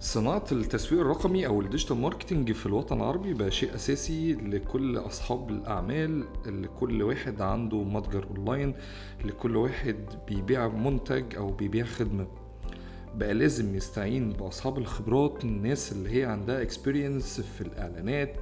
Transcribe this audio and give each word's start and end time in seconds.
صناعة 0.00 0.44
التسويق 0.52 1.00
الرقمي 1.00 1.46
أو 1.46 1.60
ال 1.60 1.64
digital 1.64 1.96
marketing 1.96 2.52
في 2.52 2.66
الوطن 2.66 2.96
العربي 2.96 3.34
بقى 3.34 3.50
شيء 3.50 3.74
أساسي 3.74 4.32
لكل 4.32 4.98
أصحاب 4.98 5.50
الأعمال 5.50 6.24
لكل 6.46 7.02
واحد 7.02 7.40
عنده 7.40 7.82
متجر 7.82 8.26
أونلاين 8.36 8.74
لكل 9.24 9.56
واحد 9.56 9.96
بيبيع 10.28 10.68
منتج 10.68 11.36
أو 11.36 11.52
بيبيع 11.52 11.84
خدمة. 11.84 12.26
بقى 13.14 13.34
لازم 13.34 13.74
يستعين 13.74 14.30
بأصحاب 14.32 14.78
الخبرات 14.78 15.44
الناس 15.44 15.92
اللي 15.92 16.10
هي 16.20 16.24
عندها 16.24 16.62
experience 16.62 17.40
في 17.40 17.60
الإعلانات 17.60 18.36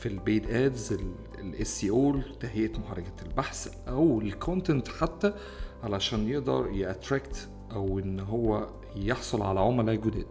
في 0.00 0.08
ال 0.08 0.16
paid 0.16 0.50
ads 0.50 0.98
ال 1.38 1.66
SEO 1.80 1.90
أو 1.90 2.20
تهيئة 2.40 2.78
محركات 2.78 3.22
البحث 3.26 3.74
أو 3.88 4.20
ال 4.20 4.29
content 4.29 4.88
حتى 4.88 5.32
علشان 5.82 6.28
يقدر 6.28 6.70
ي 6.72 6.81
attract 6.81 7.48
أو 7.72 7.98
إن 7.98 8.20
هو 8.20 8.68
يحصل 8.96 9.42
على 9.42 9.60
عملاء 9.60 9.94
جداد. 9.94 10.26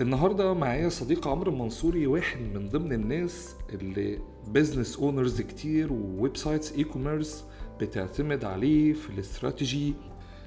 النهارده 0.00 0.54
معايا 0.54 0.88
صديق 0.88 1.28
عمرو 1.28 1.52
المنصوري 1.52 2.06
واحد 2.06 2.40
من 2.40 2.68
ضمن 2.68 2.92
الناس 2.92 3.54
اللي 3.72 4.18
business 4.48 4.96
owners 4.96 5.40
كتير 5.40 5.92
و 5.92 6.36
websites 6.36 6.72
e-commerce 6.72 7.44
بتعتمد 7.80 8.44
عليه 8.44 8.92
في 8.92 9.10
الاستراتيجي 9.10 9.94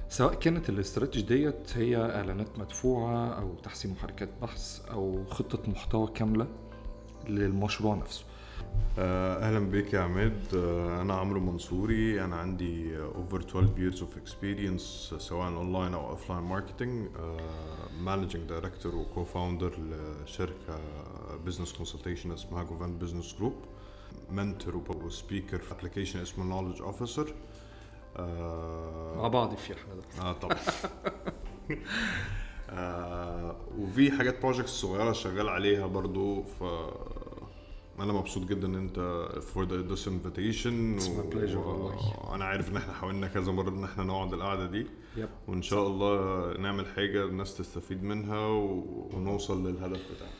سواء 0.08 0.34
كانت 0.34 0.68
الاستراتيجي 0.68 1.26
ديت 1.26 1.76
هي 1.76 1.96
إعلانات 1.96 2.58
مدفوعة 2.58 3.28
أو 3.28 3.54
تحسين 3.54 3.90
محركات 3.90 4.28
بحث 4.42 4.80
أو 4.90 5.24
خطة 5.30 5.70
محتوى 5.70 6.08
كاملة 6.14 6.46
للمشروع 7.28 7.94
نفسه. 7.94 8.24
أهلا 8.98 9.58
بك 9.70 9.92
يا 9.94 10.00
عمرو. 10.00 10.42
آه، 10.54 11.02
أنا 11.02 11.14
عمرو 11.14 11.40
منصوري. 11.40 12.24
أنا 12.24 12.36
عندي 12.36 12.98
over 12.98 13.34
12 13.34 13.66
years 13.78 13.98
of 13.98 14.16
experience 14.28 14.82
سواء 15.18 15.48
اونلاين 15.48 15.94
أو 15.94 16.10
اوفلاين 16.10 16.42
ماركتنج 16.42 17.08
مانجنج 18.00 18.48
دايركتور 18.48 18.94
وكو 18.96 19.24
فاوندر 19.24 19.72
لشركة 20.24 20.78
بزنس 21.46 21.72
كونسلتيشن 21.72 22.32
اسمها 22.32 22.62
جوفان 22.62 22.98
بزنس 22.98 23.36
جروب 23.38 23.54
منتور 24.30 24.76
وسبيكر 25.04 25.58
في 25.58 25.72
ابلكيشن 25.74 26.20
اسمه 26.20 26.44
نولج 26.44 26.82
اوفيسر 26.82 27.34
مع 29.16 29.28
بعض 29.28 29.54
في 29.54 29.72
إحنا 29.72 30.28
آه 30.28 30.32
طبعا. 30.32 30.56
آه 32.70 33.56
وفي 33.78 34.10
حاجات 34.12 34.42
بروجكتس 34.42 34.70
صغيرة 34.70 35.12
شغال 35.12 35.48
عليها 35.48 35.86
برضو 35.86 36.42
ف 36.42 36.62
أنا 38.00 38.12
مبسوط 38.12 38.48
جدا 38.48 38.66
إن 38.66 38.74
أنت 38.74 39.28
فور 39.42 39.64
ذا 39.64 39.94
this 39.94 39.98
invitation 40.00 40.98
It's 41.00 41.06
my 41.08 41.34
pleasure 41.34 41.56
والله. 41.56 42.34
أنا 42.34 42.44
عارف 42.44 42.70
إن 42.70 42.76
إحنا 42.76 42.92
حاولنا 42.92 43.26
كذا 43.26 43.52
مرة 43.52 43.68
إن 43.70 43.84
إحنا 43.84 44.04
نقعد 44.04 44.32
القعدة 44.32 44.66
دي. 44.66 44.86
yep 45.16 45.28
وإن 45.48 45.62
شاء 45.62 45.86
الله 45.86 46.16
نعمل 46.58 46.86
حاجة 46.86 47.24
الناس 47.24 47.56
تستفيد 47.56 48.02
منها 48.02 48.38
و... 48.46 48.84
ونوصل 49.14 49.66
للهدف 49.68 50.00
بتاعنا 50.14 50.32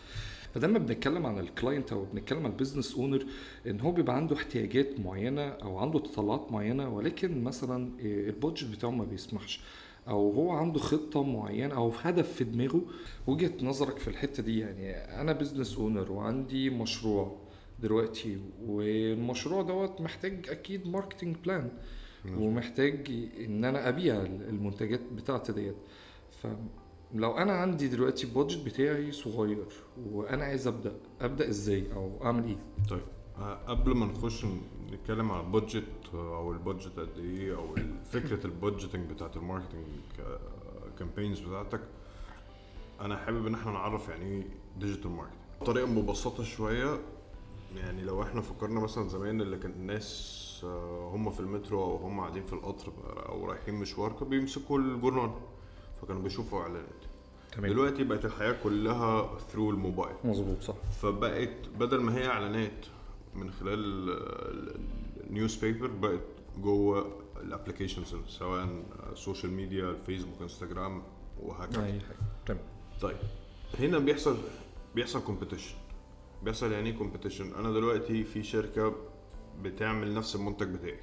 فلما 0.54 0.78
بنتكلم 0.78 1.26
عن 1.26 1.38
ال 1.38 1.46
client 1.46 1.92
أو 1.92 2.04
بنتكلم 2.04 2.38
عن 2.38 2.50
ال 2.52 2.57
business 2.57 2.94
owner 2.94 3.24
إن 3.66 3.80
هو 3.80 3.92
بيبقى 3.92 4.16
عنده 4.16 4.36
احتياجات 4.36 5.00
معينة 5.00 5.42
أو 5.48 5.78
عنده 5.78 5.98
تطلعات 5.98 6.52
معينة 6.52 6.88
ولكن 6.94 7.44
مثلا 7.44 7.90
ال 8.00 8.09
budget 8.09 8.64
بتاعه 8.70 8.90
ما 8.90 9.04
بيسمحش. 9.04 9.60
أو 10.08 10.30
هو 10.32 10.50
عنده 10.50 10.78
خطة 10.80 11.22
معينة 11.22 11.74
أو 11.74 11.92
هدف 12.02 12.32
في 12.32 12.44
دماغه 12.44 12.80
وجهة 13.26 13.52
نظرك 13.62 13.98
في 13.98 14.08
الحتة 14.08 14.42
دي 14.42 14.58
يعني 14.58 14.90
أنا 15.20 15.32
business 15.32 15.78
owner 15.78 16.12
وعندي 16.12 16.70
مشروع 16.70 17.36
دلوقتي 17.80 18.38
والمشروع 18.66 19.62
دوت 19.62 20.00
محتاج 20.00 20.48
أكيد 20.48 20.86
marketing 20.88 21.36
plan 21.44 21.70
ومحتاج 22.38 23.10
إن 23.40 23.64
أنا 23.64 23.88
أبيع 23.88 24.22
المنتجات 24.22 25.00
بتاعتي 25.12 25.52
ديت. 25.52 25.76
فلو 26.42 27.38
أنا 27.38 27.52
عندي 27.52 27.88
دلوقتي 27.88 28.26
budget 28.26 28.64
بتاعي 28.66 29.12
صغير 29.12 29.66
وأنا 30.12 30.44
عايز 30.44 30.66
أبدأ 30.66 30.92
أبدأ 31.20 31.48
إزاي 31.48 31.92
أو 31.94 32.24
أعمل 32.24 32.44
إيه؟ 32.44 32.56
طيب. 32.90 33.02
قبل 33.66 33.94
ما 33.94 34.06
نخش 34.06 34.46
نتكلم 34.92 35.32
على 35.32 35.40
ال 35.40 35.47
budget 35.47 35.84
أو 36.14 36.52
ال 36.52 36.59
budget 36.59 36.98
قد 36.98 37.18
إيه 37.18 37.56
أو 37.56 37.74
فكرة 38.12 38.46
ال 38.46 38.53
budgeting 38.53 39.10
بتاعت 39.10 39.36
ال 39.36 39.41
marketing 39.41 39.86
campaigns 40.98 41.40
بتاعتك 41.40 41.80
أنا 43.00 43.16
حابب 43.16 43.46
إن 43.46 43.54
إحنا 43.54 43.72
نعرف 43.72 44.08
يعني 44.08 44.24
إيه 44.24 44.44
digital 44.78 45.10
marketing 45.10 45.38
بطريقة 45.60 45.86
مبسطة 45.86 46.44
شوية 46.44 46.98
يعني 47.76 48.02
لو 48.02 48.22
إحنا 48.22 48.40
فكرنا 48.40 48.80
مثلا 48.80 49.08
زمان 49.08 49.40
اللي 49.40 49.58
كان 49.58 49.70
الناس 49.70 50.38
آه، 50.64 51.10
هم 51.14 51.30
في 51.30 51.40
المترو 51.40 51.82
أو 51.82 51.96
هم 51.96 52.20
قاعدين 52.20 52.44
في 52.44 52.52
القطر 52.52 52.92
أو 53.28 53.46
رايحين 53.46 53.74
مشوار 53.74 54.12
كانوا 54.12 54.28
بيمسكوا 54.28 54.78
الجورنال 54.78 55.30
فكانوا 56.02 56.22
بيشوفوا 56.22 56.60
إعلانات. 56.60 57.02
دلوقتي 57.58 58.04
بقت 58.04 58.24
الحياة 58.24 58.56
كلها 58.62 59.38
through 59.38 59.70
الموبايل. 59.70 60.14
مظبوط 60.24 60.60
صح. 60.62 60.74
فبقت 61.02 61.68
بدل 61.78 62.00
ما 62.00 62.16
هي 62.16 62.26
إعلانات 62.26 62.86
من 63.34 63.50
خلال 63.50 64.10
ال 65.26 65.56
newspaper 65.56 65.86
بقت 65.86 66.20
جوه 66.58 67.22
ال 67.40 67.46
applications 67.46 68.16
سواء 68.28 68.68
ال 69.12 69.18
social 69.18 69.52
media 69.52 69.90
الفيسبوك 69.90 70.42
انستجرام 70.42 71.02
وهكذا. 71.40 71.86
أي 71.86 72.00
حاجة. 72.00 72.16
تمام. 72.46 72.60
طيب. 73.00 73.16
هنا 73.78 73.98
بيحصل 73.98 74.36
بيحصل 74.94 75.24
competition 75.24 75.74
بيحصل 76.42 76.72
يعني 76.72 76.90
إيه 76.90 76.96
competition 76.98 77.54
أنا 77.54 77.72
دلوقتي 77.72 78.24
في 78.24 78.42
شركة 78.42 78.94
بتعمل 79.62 80.14
نفس 80.14 80.36
المنتج 80.36 80.66
بتاعي. 80.74 80.98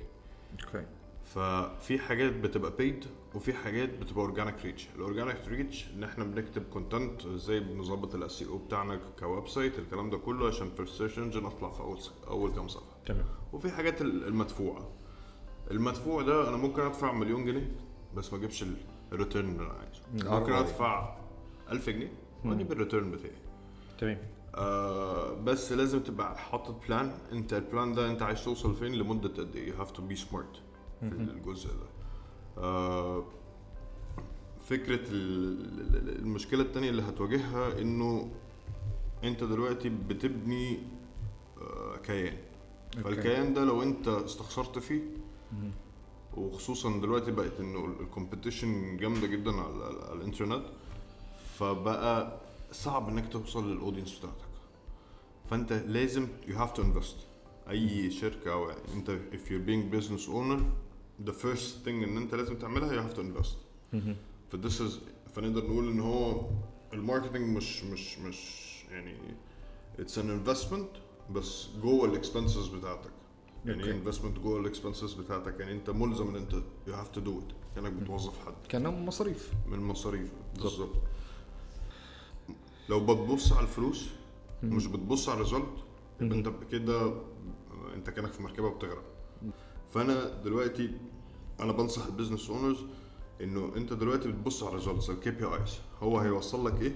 أوكي. 0.65 0.85
ففي 1.33 1.99
حاجات 1.99 2.33
بتبقى 2.33 2.71
paid 2.77 3.05
وفي 3.35 3.53
حاجات 3.53 3.89
بتبقى 3.89 4.21
organic 4.21 4.65
reach 4.65 4.87
ال 4.95 5.00
organic 5.00 5.37
reach 5.47 5.87
إن 5.95 6.03
إحنا 6.03 6.23
بنكتب 6.23 6.63
content 6.73 7.25
إزاي 7.25 7.59
بنظبط 7.59 8.15
ال 8.15 8.43
SEO 8.43 8.57
بتاعنا 8.57 8.99
ك 9.19 9.47
website 9.47 9.79
الكلام 9.79 10.09
ده 10.09 10.17
كله 10.17 10.47
عشان 10.47 10.69
في 10.69 10.79
ال 10.81 10.86
search 10.86 11.17
engine 11.19 11.45
أطلع 11.45 11.69
في 11.69 11.79
أول 11.79 11.99
أول 12.27 12.51
كام 12.51 12.67
صفحة. 12.67 12.85
تمام. 13.05 13.25
وفي 13.53 13.71
حاجات 13.71 14.01
ال- 14.01 14.27
المدفوعة. 14.27 14.87
المدفوع 15.71 16.21
ده 16.21 16.49
أنا 16.49 16.57
ممكن 16.57 16.81
أدفع 16.81 17.11
مليون 17.11 17.45
جنيه 17.45 17.71
بس 18.15 18.33
ما 18.33 18.39
أجيبش 18.39 18.63
ال- 18.63 18.77
ال 19.11 19.17
return 19.17 19.49
اللي 19.49 19.61
أنا 19.63 19.73
عايزه. 19.73 20.39
ممكن. 20.39 20.53
أدفع 20.53 21.15
1000 21.71 21.89
جنيه 21.89 22.11
وأجيب 22.45 22.71
ال 22.71 22.77
return 22.77 23.11
بتاعي. 23.11 23.31
تمام. 23.99 24.17
آه 24.55 25.33
بس 25.33 25.71
لازم 25.71 25.99
تبقى 25.99 26.37
حاطط 26.37 26.87
plan 26.87 27.11
أنت 27.31 27.53
ال 27.53 27.61
plan 27.61 27.93
ده 27.93 28.11
أنت 28.11 28.21
عايز 28.21 28.43
توصل 28.43 28.75
فين 28.75 28.91
لمدة 28.95 29.29
قد 29.43 29.55
إيه؟ 29.55 29.71
Have 29.71 29.89
to 29.95 29.99
be 30.13 30.19
smart. 30.29 30.57
في 30.99 31.05
الجزء 31.05 31.69
ده. 31.69 31.85
آه 32.57 33.23
فكرة 34.61 35.09
ال- 35.11 35.95
ال- 35.95 36.19
المشكلة 36.19 36.61
التانية 36.61 36.89
اللي 36.89 37.01
هتواجهها 37.01 37.81
إنه 37.81 38.31
أنت 39.23 39.43
دلوقتي 39.43 39.89
بتبني 39.89 40.77
آه 41.61 41.97
كيان. 41.97 42.37
فالكيان 43.03 43.53
ده 43.53 43.63
لو 43.65 43.83
أنت 43.83 44.07
استخسرت 44.07 44.79
فيه 44.79 45.01
وخصوصا 46.37 46.99
دلوقتي 46.99 47.31
بقت 47.31 47.59
إنه 47.59 47.85
ال 47.99 48.07
competition 48.07 48.97
جامدة 48.97 49.27
جدا 49.27 49.51
على, 49.51 49.83
على, 49.83 50.13
الإنترنت 50.13 50.65
فبقى 51.57 52.37
صعب 52.71 53.09
إنك 53.09 53.31
توصل 53.33 53.71
لل 53.71 53.80
audience 53.80 54.17
بتاعتك. 54.19 54.49
فأنت 55.49 55.73
لازم 55.73 56.27
you 56.47 56.51
have 56.53 56.73
to 56.77 56.81
invest. 56.81 57.15
أي 57.69 58.11
شركة 58.11 58.53
أو 58.53 58.69
أنت 58.95 59.09
if 59.31 59.49
you're 59.49 59.67
being 59.69 59.95
business 59.95 60.27
owner 60.29 60.61
the 61.25 61.31
first 61.33 61.85
thing 61.85 61.87
إن 61.87 62.17
أنت 62.17 62.35
لازم 62.35 62.55
تعملها 62.55 62.89
you 62.89 63.09
have 63.09 63.15
to 63.15 63.19
invest. 63.19 63.55
ف 64.51 64.55
this 64.55 64.79
is 64.81 64.93
فنقدر 65.35 65.63
نقول 65.67 65.87
إن 65.89 65.99
هو 65.99 66.45
ال 66.93 67.00
marketing 67.00 67.57
مش 67.57 67.83
مش 67.83 68.19
مش 68.19 68.59
يعني 68.91 69.15
it's 69.99 70.15
an 70.17 70.47
investment 70.47 70.99
بس 71.31 71.67
جوه 71.81 72.05
ال 72.09 72.16
expenses 72.16 72.67
بتاعتك. 72.67 73.11
يعني 73.65 73.83
إيه. 73.83 73.91
investment 73.91 74.39
جوه 74.39 74.59
ال 74.59 74.65
expenses 74.65 75.13
بتاعتك؟ 75.13 75.59
يعني 75.59 75.71
أنت 75.71 75.89
ملزم 75.89 76.27
إن 76.27 76.35
أنت 76.35 76.51
you 76.87 76.91
have 76.91 77.17
to 77.17 77.21
do 77.25 77.29
it. 77.29 77.53
كأنك 77.75 77.91
بتوظف 77.91 78.45
حد. 78.45 78.53
كان 78.69 79.05
مصاريف. 79.05 79.53
من 79.67 79.73
المصاريف 79.73 80.31
بالظبط. 80.55 80.95
لو 82.89 82.99
بتبص 83.05 83.51
على 83.53 83.63
الفلوس 83.63 84.09
مش 84.63 84.85
بتبص 84.87 85.29
على 85.29 85.37
ال 85.41 85.45
result 85.45 85.69
يبقى 86.21 86.37
أنت 86.37 86.49
كده 86.71 87.13
أنت 87.95 88.09
كأنك 88.09 88.31
في 88.31 88.43
مركبة 88.43 88.69
بتغرق 88.69 89.03
فانا 89.93 90.41
دلوقتي 90.43 90.91
أنا 91.59 91.71
بنصح 91.71 92.05
ال 92.05 92.10
business 92.10 92.49
owners 92.49 92.77
انه 93.41 93.71
انت 93.75 93.93
دلوقتي 93.93 94.27
بتبص 94.27 94.63
على 94.63 94.71
ال 94.71 95.09
results 95.09 95.31
ال 95.31 95.45
KPIs 95.45 95.79
هو 96.03 96.17
هيوصل 96.19 96.67
لك 96.67 96.81
إيه؟ 96.81 96.91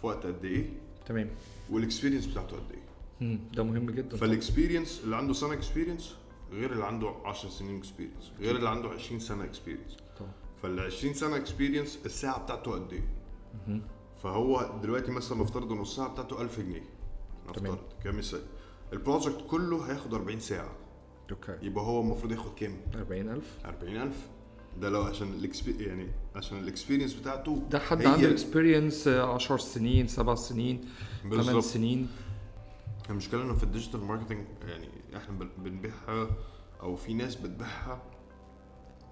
في 0.00 0.06
وقت 0.06 0.26
قد 0.26 0.44
إيه؟ 0.44 0.70
تمام. 1.06 1.30
وال 1.70 1.79
experience 1.79 2.26
بتاعته 2.26 2.56
قد 2.56 2.62
إيه. 2.72 3.38
ده 3.54 3.62
مهم 3.62 3.90
جدا. 3.90 4.16
فال 4.16 4.30
experience 4.30 5.00
اللي 5.04 5.16
عنده 5.16 5.32
سنة 5.32 5.52
experience 5.52 6.14
غير 6.52 6.72
اللي 6.72 6.84
عنده 6.84 7.14
10 7.24 7.48
سنين 7.50 7.76
experience 7.78 8.32
غير 8.40 8.56
اللي 8.56 8.68
عنده 8.68 8.88
20 8.88 9.20
سنة 9.20 9.44
experience 9.44 9.96
فال 10.62 10.80
20 10.80 11.14
سنة 11.14 11.36
experience 11.36 11.98
الساعة 12.06 12.42
بتاعته 12.44 12.70
قد 12.72 12.92
إيه؟ 12.92 13.80
فهو 14.22 14.78
دلوقتي 14.82 15.10
مثلا 15.10 15.38
نفترض 15.42 15.72
ان 15.72 15.80
الساعة 15.82 16.08
بتاعته 16.08 16.42
1000 16.42 16.60
جنيه. 16.60 16.84
نفترض 17.48 17.78
كمثال. 18.04 18.42
ال 18.92 18.99
project 18.99 19.44
كله 19.50 19.90
هياخد 19.90 20.14
40 20.14 20.40
ساعة. 20.40 20.70
okay 21.30 21.58
يبقى 21.62 21.84
هو 21.84 22.00
المفروض 22.00 22.32
ياخد 22.32 22.54
كام؟ 22.54 22.76
40000 22.94 23.58
40000 23.64 24.28
ده 24.80 24.88
لو 24.88 25.02
عشان 25.02 25.28
ال 25.28 25.37
expe- 25.37 25.84
يعني 25.84 26.06
عشان 26.36 26.58
ال 26.58 26.63
experience 26.63 27.14
بتاعته 27.14 27.62
ده 27.70 27.78
حد 27.78 28.06
عنده 28.06 28.30
experience 28.30 29.08
10 29.08 29.56
سنين 29.56 30.06
7 30.08 30.34
سنين 30.34 30.84
8 31.22 31.36
بالظبط 31.36 31.62
سنين؟ 31.62 32.08
المشكلة 33.10 33.42
إنه 33.42 33.54
في 33.54 33.62
ال 33.64 33.69
digital 33.69 34.00
marketing 34.04 34.46
يعني 34.68 34.88
إحنا 35.16 35.38
بن- 35.38 35.48
بنبيعها 35.58 36.28
أو 36.82 36.96
في 36.96 37.14
ناس 37.14 37.34
بتبيعها 37.36 38.02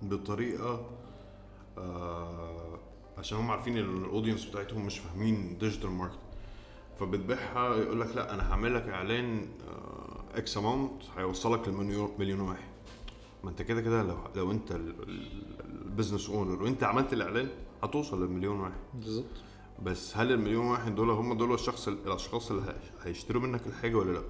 بطريقة 0.02 0.90
آه 1.78 2.78
عشان 3.18 3.38
هم 3.38 3.50
عارفين 3.50 3.78
ان 3.78 3.96
ال 4.04 4.09
audience 4.09 4.44
بتاعتهم 4.44 4.86
مش 4.86 4.98
فاهمين 4.98 5.58
digital 5.58 5.90
marketing 5.90 6.20
فبتبيعها 7.00 7.76
يقول 7.76 8.00
لك 8.00 8.16
لأ 8.16 8.34
أنا 8.34 8.50
هعمل 8.52 8.74
لك 8.74 8.88
إعلان 8.88 9.46
X 10.36 10.56
amount 10.58 11.02
هيوصلك 11.16 11.68
لمليون 11.68 12.10
مليون 12.18 12.40
واحد. 12.40 12.68
ما 13.44 13.50
انت 13.50 13.62
كده 13.62 13.80
كده 13.80 14.02
لو 14.02 14.16
لو 14.36 14.50
انت 14.50 14.72
ال 15.68 15.75
business 15.75 16.30
owner 16.30 16.62
وانت 16.62 16.82
عملت 16.82 17.12
الاعلان 17.12 17.48
هتوصل 17.82 18.22
للمليون 18.24 18.60
واحد. 18.60 18.80
بالظبط. 18.94 19.24
بس 19.82 20.16
هل 20.16 20.32
المليون 20.32 20.66
واحد 20.66 20.94
دول 20.94 21.10
هم 21.10 21.34
دول 21.34 21.54
الشخص 21.54 21.88
الأشخاص 21.88 22.50
اللي 22.50 22.62
هي- 22.62 22.76
هيشتروا 23.02 23.42
منك 23.42 23.66
الحاجة 23.66 23.94
ولا 23.94 24.12
لأ؟ 24.12 24.22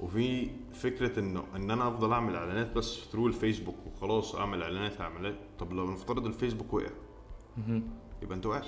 وفي 0.00 0.50
فكرة 0.74 1.18
انه 1.20 1.44
إن 1.56 1.70
أنا 1.70 1.88
أفضل 1.88 2.12
أعمل 2.12 2.36
إعلانات 2.36 2.72
بس 2.72 2.98
through 3.12 3.26
الفيسبوك 3.26 3.76
وخلاص 3.86 4.34
أعمل 4.34 4.62
إعلانات 4.62 5.00
اعلانات 5.00 5.36
طب 5.58 5.72
لو 5.72 5.90
نفترض 5.90 6.26
الفيسبوك 6.26 6.72
وقع. 6.74 6.90
يبقى 8.22 8.36
أنت 8.36 8.46
وقعت. 8.46 8.66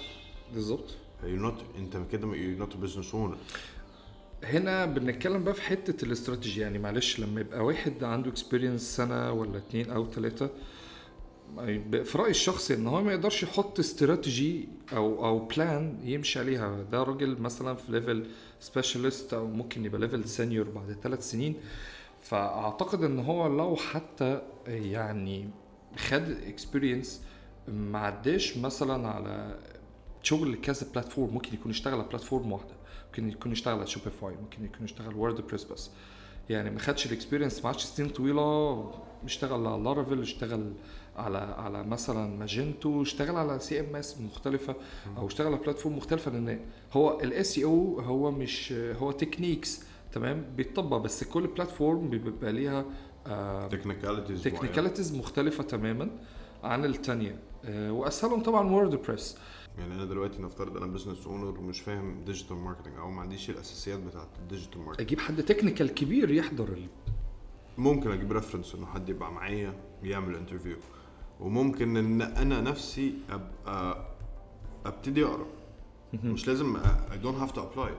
بالظبط. 0.55 0.95
You're 1.23 1.43
not 1.45 1.79
أنت 1.79 1.97
كده 2.13 2.33
not 2.59 2.69
a 2.71 2.87
business 2.87 3.13
owner. 3.13 3.37
هنا 4.45 4.87
بنتكلم 4.87 5.45
بقى 5.45 5.55
في 5.55 5.63
حتة 5.63 6.05
الاستراتيجي 6.05 6.61
يعني 6.61 6.79
معلش 6.79 7.21
لما 7.21 7.41
يبقى 7.41 7.65
واحد 7.65 8.05
عنده 8.05 8.31
experience 8.31 8.97
سنة 8.97 9.33
ولا 9.33 9.59
اتنين 9.59 9.91
أو 9.91 10.11
ثلاثة 10.11 10.51
في 12.05 12.19
رأيي 12.19 12.31
الشخصي 12.31 12.75
إن 12.75 12.87
هو 12.87 13.03
ما 13.03 13.13
يقدرش 13.13 13.43
يحط 13.43 13.79
استراتيجي 13.79 14.69
أو 14.93 15.25
أو 15.25 15.39
plan 15.39 15.99
يمشي 16.05 16.39
عليها. 16.39 16.83
ده 16.93 17.03
راجل 17.03 17.41
مثلا 17.41 17.75
في 17.75 17.93
level 17.93 18.27
specialist 18.61 19.35
أو 19.35 19.47
ممكن 19.47 19.85
يبقى 19.85 20.01
level 20.01 20.25
senior 20.29 20.69
بعد 20.69 20.97
ثلاث 21.03 21.31
سنين. 21.31 21.55
فأعتقد 22.23 23.05
إن 23.05 23.19
هو 23.19 23.47
لو 23.47 23.77
حتى 23.77 24.43
يعني 24.67 25.51
خد 25.97 26.31
experience 26.47 27.23
ما 27.69 27.99
عداش 27.99 28.59
مثلا 28.59 29.09
على 29.09 29.59
شغل 30.23 30.55
كذا 30.57 30.87
platform 30.93 31.35
ممكن 31.35 31.55
يكون 31.55 31.71
اشتغل 31.73 31.95
على 31.95 32.09
platform 32.09 32.53
واحدة. 32.53 32.75
ممكن 33.13 33.29
يكون 33.29 33.53
اشتغل 33.53 33.75
على 33.79 33.87
Shopify 33.87 34.35
ممكن 34.43 34.65
يكون 34.65 34.85
اشتغل 34.85 35.15
WordPress 35.15 35.65
بس. 35.65 35.91
يعني 36.51 36.71
ما 36.71 36.79
خدش 36.79 37.07
ال 37.07 37.12
experience 37.12 37.61
ما 37.63 37.67
عادش 37.71 37.85
سنين 37.85 38.09
طويلة 38.09 38.91
اشتغل 39.25 39.67
على 39.67 39.83
Laravel 39.83 40.21
اشتغل 40.21 40.73
على 41.17 41.39
على 41.39 41.83
مثلا 41.85 42.37
Magento 42.39 43.03
اشتغل 43.03 43.37
على 43.37 43.59
CMS 43.59 44.21
مختلفة 44.21 44.75
أو 45.17 45.27
اشتغل 45.27 45.47
على 45.47 45.57
platform 45.57 45.97
مختلفة 45.97 46.31
لأن 46.31 46.61
هو 46.93 47.21
ال 47.21 47.59
SEO 47.59 48.01
هو 48.01 48.31
مش 48.31 48.73
هو 48.73 49.13
techniques 49.13 49.83
تمام؟ 50.13 50.45
بيتطبق 50.57 50.97
بس 50.97 51.25
كل 51.25 51.47
platform 51.47 52.11
بيبقى 52.11 52.53
ليها 52.53 52.85
آه 53.27 53.69
technicalities 53.69 54.43
technicalities 54.43 55.15
مختلفة 55.15 55.65
تماما 55.65 56.11
عن 56.65 56.85
الثانية 56.85 57.39
وأسهلهم 57.69 58.43
طبعا 58.43 58.71
WordPress 58.71 59.37
يعني 59.79 59.95
أنا 59.95 60.05
دلوقتي 60.05 60.43
نفترض 60.43 60.77
أنا 60.77 60.87
business 60.87 61.27
owner 61.27 61.59
ومش 61.59 61.81
فاهم 61.81 62.25
digital 62.25 62.57
marketing 62.57 62.97
أو 62.97 63.11
ما 63.11 63.21
عنديش 63.21 63.51
الأساسيات 63.51 63.99
بتاعت 63.99 64.29
ال 64.39 64.44
digital 64.44 64.81
marketing 64.81 65.07
أجيب 65.07 65.21
حد 65.21 65.43
technical 65.43 65.95
كبير 65.95 66.31
يحضر 66.31 66.69
ال... 66.69 66.87
ممكن 67.79 68.11
أجيب 68.11 68.33
reference 68.33 68.75
إنه 68.75 68.87
حد 68.87 69.09
يبقى 69.09 69.33
معايا 69.33 69.75
يعمل 70.03 70.37
interview 70.37 70.77
وممكن 71.41 71.97
إن 71.97 72.23
أنا 72.23 72.61
نفسي 72.61 73.15
أبقى 73.31 74.07
أبتدي 74.87 75.25
أقرأ. 75.25 75.47
مش 76.25 76.49
لازم 76.49 76.77
I 77.13 77.19
don't 77.19 77.39
have 77.39 77.53
to 77.53 77.63
apply 77.63 77.95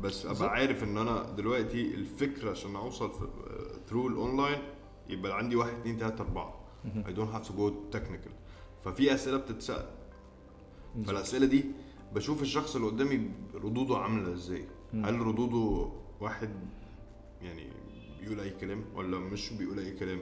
بس. 0.00 0.26
أبقى 0.26 0.50
عارف 0.50 0.84
إن 0.84 0.98
أنا 0.98 1.22
دلوقتي 1.30 1.94
الفكرة 1.94 2.50
عشان 2.50 2.76
أوصل 2.76 3.12
through 3.88 4.08
ال 4.08 4.15
online 4.15 4.58
يبقى 5.08 5.38
عندي 5.38 5.56
واحد 5.56 5.72
اتنين 5.72 5.98
تلاتة 5.98 6.22
أربعة. 6.22 6.54
I 7.06 7.12
don't 7.12 7.30
have 7.30 7.48
to 7.48 7.54
go 7.54 7.68
technical 7.90 8.32
ففي 8.84 9.14
أسئلة 9.14 9.36
بتتسأل. 9.36 9.86
فالأسئلة 11.06 11.46
دي 11.46 11.64
بشوف 12.14 12.42
الشخص 12.42 12.76
اللي 12.76 12.86
قدامي 12.88 13.30
ردوده 13.54 13.96
عاملة 13.96 14.32
إزاي. 14.32 14.64
هل 14.94 15.20
ردوده 15.20 15.88
واحد 16.20 16.50
يعني 17.42 17.68
بيقول 18.20 18.40
أي 18.40 18.50
كلام 18.50 18.84
ولا 18.94 19.18
مش 19.18 19.52
بيقول 19.52 19.78
أي 19.78 19.90
كلام؟ 19.90 20.20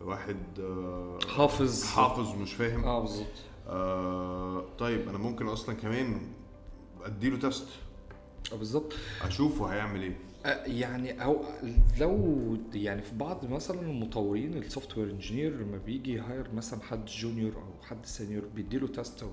واحد 0.00 0.36
آه، 0.60 1.18
حافظ. 1.36 1.84
حافظ 1.84 2.30
ومش 2.34 2.52
فاهم. 2.54 2.84
آه 2.84 3.00
بالظبط. 3.00 3.26
آه 3.68 4.64
طيب 4.78 5.08
أنا 5.08 5.18
ممكن 5.18 5.46
أصلا 5.46 5.74
كمان 5.74 6.20
أديله 7.04 7.38
test 7.38 7.66
آه 8.52 8.56
بالظبط. 8.56 8.92
أشوفه 9.22 9.66
هيعمل 9.66 10.02
إيه. 10.02 10.18
آه، 10.46 10.64
يعني 10.66 11.24
أو 11.24 11.44
لو 12.00 12.56
يعني 12.74 13.02
في 13.02 13.14
بعض 13.16 13.44
مثلا 13.50 13.80
المطورين 13.80 14.56
ال 14.56 14.98
software 14.98 15.10
engineer 15.10 15.56
لما 15.60 15.76
بيجي 15.78 16.12
ي 16.12 16.20
hire 16.20 16.52
مثلا 16.54 16.80
حد 16.82 17.04
junior 17.06 17.56
أو 17.56 17.82
حد 17.82 18.06
senior 18.06 18.44
بيديله 18.54 18.86
test 18.86 19.24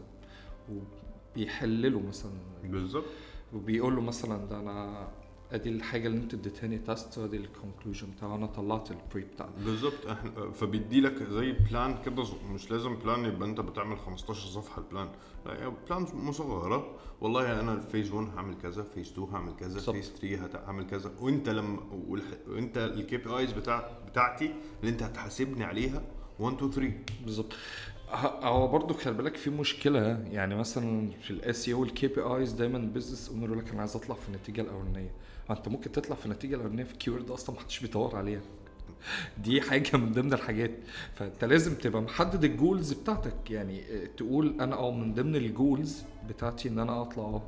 وبيحلله 0.71 1.99
مثلا 1.99 2.31
بالظبط 2.63 3.05
وبيقول 3.53 3.95
له 3.95 4.01
مثلا 4.01 4.45
ده 4.45 4.59
أنا 4.59 5.07
ادي 5.51 5.69
الحاجة 5.69 6.07
اللي 6.07 6.17
انت 6.17 6.33
اديتهاني 6.33 6.77
test 6.77 7.17
ادي 7.17 7.37
ال 7.37 7.44
conclusion 7.44 8.07
بتاعه 8.11 8.35
أنا 8.35 8.45
طلعت 8.45 8.91
البري 8.91 9.21
بتاعي 9.23 9.49
بالظبط 9.65 10.05
إحنا 10.11 10.51
فبيدي 10.51 11.01
لك 11.01 11.23
زي 11.23 11.51
plan 11.51 11.95
كده 12.05 12.23
مش 12.53 12.71
لازم 12.71 12.95
plan 12.95 13.25
يبقى 13.25 13.49
انت 13.49 13.59
بتعمل 13.61 13.97
15 13.99 14.47
صفحه 14.47 14.81
ال 14.81 14.87
plan 14.87 15.09
لا 15.45 15.63
هي 15.65 15.71
plan 15.89 16.05
مصغره 16.13 16.95
والله 17.21 17.59
أنا 17.59 17.79
phase 17.79 18.11
1 18.11 18.27
هعمل 18.37 18.55
كذا 18.63 18.83
phase 18.83 19.11
2 19.11 19.27
هعمل 19.33 19.55
كذا 19.55 19.73
بالظبط. 19.73 19.95
phase 19.95 20.09
3 20.21 20.45
هت- 20.45 20.55
هعمل 20.55 20.87
كذا 20.87 21.11
وانت 21.21 21.49
لما 21.49 21.79
وانت 22.47 22.77
ال 22.77 23.17
KPIs 23.17 23.51
بتاع 23.51 23.91
بتاعتي 24.09 24.53
اللي 24.79 24.91
انت 24.91 25.03
هتحاسبني 25.03 25.63
عليها 25.63 26.01
1 26.39 26.55
2 26.55 26.71
3 26.71 26.93
بالظبط 27.23 27.53
هو 28.43 28.67
برضه 28.67 28.93
خلي 28.93 29.13
بالك 29.13 29.35
في 29.35 29.49
مشكلة 29.49 30.25
يعني 30.31 30.55
مثلا 30.55 31.09
في 31.21 31.31
ال 31.31 31.69
SEO 31.69 32.07
ال 32.07 32.21
KPIs 32.21 32.51
دايما 32.51 32.77
ال 32.77 32.83
business 32.83 33.29
owner 33.29 33.45
يقول 33.45 33.57
لك 33.59 33.69
أنا 33.71 33.79
عايز 33.79 33.95
أطلع 33.95 34.15
في 34.15 34.29
النتيجة 34.29 34.61
الأولانية. 34.61 35.11
أنت 35.49 35.67
ممكن 35.67 35.91
تطلع 35.91 36.15
في 36.15 36.25
النتيجة 36.25 36.55
الأولانية 36.55 36.83
في 36.83 36.95
keyword 36.95 37.31
أصلا 37.31 37.55
محدش 37.55 37.79
بيدور 37.79 38.15
عليها. 38.15 38.41
دي 39.37 39.61
حاجة 39.61 39.97
من 39.97 40.11
ضمن 40.11 40.33
الحاجات. 40.33 40.71
فأنت 41.15 41.43
لازم 41.45 41.75
تبقى 41.75 42.01
محدد 42.01 42.43
ال 42.43 42.52
goals 42.52 42.93
بتاعتك. 42.93 43.51
يعني 43.51 43.81
آه، 43.81 44.05
تقول 44.17 44.61
أنا 44.61 44.75
آه 44.75 44.91
من 44.91 45.13
ضمن 45.13 45.35
ال 45.35 45.46
goals 45.46 46.03
بتاعتي 46.29 46.69
إن 46.69 46.79
أنا 46.79 47.01
أطلع 47.01 47.41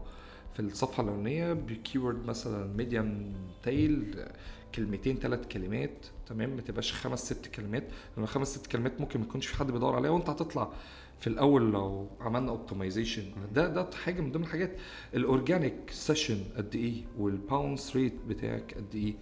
في 0.54 0.60
الصفحة 0.60 1.04
الأولانية 1.04 1.54
ب 1.54 1.63
keyword 1.63 2.26
مثلا 2.26 2.68
medium 2.78 3.34
tail 3.64 4.26
كلمتين 4.76 5.16
ثلاث 5.18 5.48
كلمات 5.48 6.06
تمام؟ 6.28 6.50
ما 6.50 6.62
تبقاش 6.62 6.94
خمس 6.94 7.26
ست 7.26 7.48
كلمات. 7.48 7.84
لأن 8.18 8.26
خمس 8.26 8.56
ست 8.56 8.68
كلمات 8.68 9.02
ممكن 9.02 9.20
ما 9.20 9.26
يكونش 9.26 9.48
في 9.48 9.56
حد 9.58 9.72
بيدور 9.72 9.96
عليها 9.96 10.12
وانت 10.12 10.30
هتطلع 10.30 10.72
في 11.20 11.28
الأول 11.28 11.72
لو 11.72 12.08
عملنا 12.22 12.52
optimization 12.52 13.24
ده 13.54 13.68
ده 13.68 13.90
حاجة 14.04 14.22
من 14.22 14.32
ضمن 14.32 14.44
الحاجات. 14.44 14.78
ال 15.16 15.25
organic 15.25 15.90
session 15.90 16.40
قد 16.58 16.76
إيه؟ 16.76 17.04
وال 17.18 17.37
bounce 17.37 17.96
rate 17.96 18.14
بتاعك 18.28 18.74
قد 18.78 18.96
إيه؟ 18.96 19.14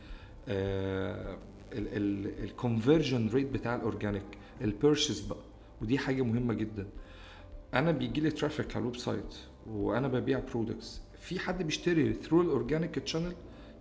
ال 2.43 2.51
conversion 2.51 3.29
rate 3.33 3.47
بتاع 3.51 3.75
ال 3.75 3.81
organic 3.81 4.23
ال 4.61 4.68
purchase 4.68 5.19
بقى. 5.19 5.39
ودي 5.81 5.97
حاجة 5.97 6.21
مهمة 6.21 6.53
جدا. 6.53 6.87
أنا 7.73 7.91
بيجي 7.91 8.21
لي 8.21 8.31
traffic 8.31 8.71
على 8.75 8.81
ال 8.81 8.95
website 8.95 9.35
وأنا 9.67 10.07
ببيع 10.07 10.39
products 10.39 11.01
في 11.21 11.39
حد 11.39 11.63
بيشتري 11.63 12.13
through 12.13 12.41
ال 12.41 12.48
organic 12.48 12.95
channel 12.99 13.33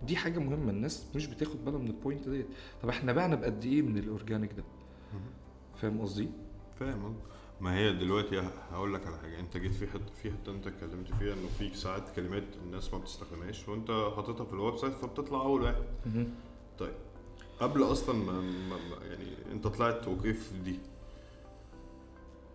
دي 0.03 0.15
حاجة 0.15 0.39
مهمة 0.39 0.71
الناس 0.71 1.05
مش 1.15 1.27
بتاخد 1.27 1.65
بالها 1.65 1.79
من 1.79 1.87
ال 1.87 1.94
point 1.94 2.29
ديت. 2.29 2.47
طب 2.83 2.89
إحنا 2.89 3.13
بعنا 3.13 3.35
بقد 3.35 3.65
إيه 3.65 3.81
من 3.81 3.97
ال 3.97 4.04
organic 4.04 4.53
ده؟ 4.53 4.63
فاهم 5.81 6.01
قصدي؟ 6.01 6.29
فاهم؟ 6.79 7.15
ما 7.61 7.75
هي 7.77 7.93
دلوقتي 7.93 8.39
هقول 8.71 8.93
لك 8.93 9.07
على 9.07 9.17
حاجة. 9.17 9.39
انت 9.39 9.57
جيت 9.57 9.73
في 9.73 9.87
حتة 9.87 10.13
في 10.23 10.31
حتة 10.31 10.51
انت 10.51 10.67
اتكلمت 10.67 11.13
فيها 11.19 11.33
انه 11.33 11.47
في 11.57 11.75
ساعات 11.77 12.09
كلمات 12.15 12.43
الناس 12.65 12.93
ما 12.93 12.99
بتستخدمهاش 12.99 13.69
وانت 13.69 13.91
حاططها 14.15 14.45
في 14.45 14.53
ال 14.53 14.77
website 14.77 14.93
فبتطلع 14.93 15.41
أول 15.41 15.61
واحد. 15.61 15.83
طيب. 16.79 16.93
قبل 17.59 17.83
أصلا 17.83 18.15
ما, 18.15 18.41
يعني 19.09 19.25
انت 19.51 19.67
طلعت 19.67 20.07
okay 20.07 20.33
في 20.33 20.57
دي. 20.59 20.79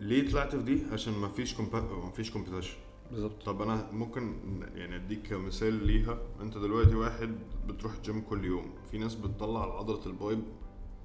ليه 0.01 0.31
طلعت 0.31 0.55
في 0.55 0.63
دي؟ 0.63 0.83
عشان 0.91 1.13
ما 1.13 1.27
فيش 1.27 1.59
ما 1.59 2.11
فيش 2.15 2.31
competition 2.31 2.77
بالظبط. 3.11 3.43
طب 3.45 3.61
أنا 3.61 3.91
ممكن 3.91 4.35
يعني 4.75 4.95
أديك 4.95 5.33
مثال 5.33 5.87
ليها. 5.87 6.17
أنت 6.41 6.57
دلوقتي 6.57 6.95
واحد 6.95 7.35
بتروح 7.67 7.93
الجيم 7.95 8.21
كل 8.21 8.45
يوم. 8.45 8.73
في 8.91 8.97
ناس 8.97 9.15
بتطلع 9.15 9.77
عضلة 9.77 10.05
ال 10.05 10.18
bi 10.18 10.43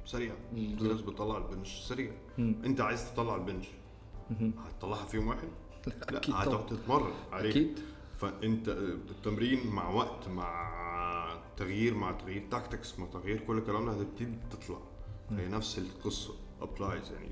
سريع. 0.05 0.35
في 0.55 0.89
ناس 0.89 1.01
بتطلع 1.01 1.37
ال 1.37 1.44
bench 1.44 1.81
سريع. 1.81 2.13
مم. 2.39 2.55
أنت 2.65 2.81
عايز 2.81 3.15
تطلع 3.15 3.35
ال 3.37 3.41
bench. 3.41 3.67
هتطلعها 4.67 5.05
في 5.05 5.17
يوم 5.17 5.29
واحد؟ 5.29 5.49
لا 5.87 6.17
أكيد 6.17 6.35
هتقعد 6.35 6.67
تتمرن 6.67 7.13
عليه 7.33 7.51
أكيد. 7.51 7.79
فأنت 8.19 8.69
التمرين 9.11 9.67
مع 9.67 9.91
وقت 9.91 10.29
مع 10.29 10.71
تغيير 11.57 11.95
مع 11.95 12.13
تغيير 12.13 12.43
tactics 12.51 12.99
مع 12.99 13.07
تغيير 13.07 13.41
كل 13.41 13.59
الكلام 13.59 13.87
ده 13.87 13.93
هتبتدي 13.93 14.39
تطلع. 14.51 14.79
هي 15.31 15.49
نفس 15.49 15.79
القصة 15.79 16.35
applies 16.61 17.13
يعني 17.13 17.29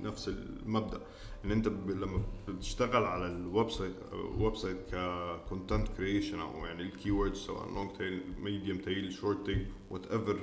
نفس 0.00 0.28
المبدأ. 0.28 1.00
إن 1.44 1.50
أنت 1.52 1.68
ب... 1.68 1.90
لما 1.90 2.22
بتشتغل 2.48 3.04
على 3.04 3.26
ال 3.26 3.70
website 3.70 3.92
website 4.38 4.56
ك 4.56 4.76
content 4.92 5.88
creation 5.88 6.40
أو 6.40 6.66
يعني 6.66 6.82
ال 6.82 7.10
keywords 7.10 7.36
سواء 7.38 7.68
long 7.74 7.96
tail 7.96 8.22
medium 8.38 8.78
tail 8.78 9.12
short 9.12 9.46
tail 9.46 9.66
whatever 9.90 10.38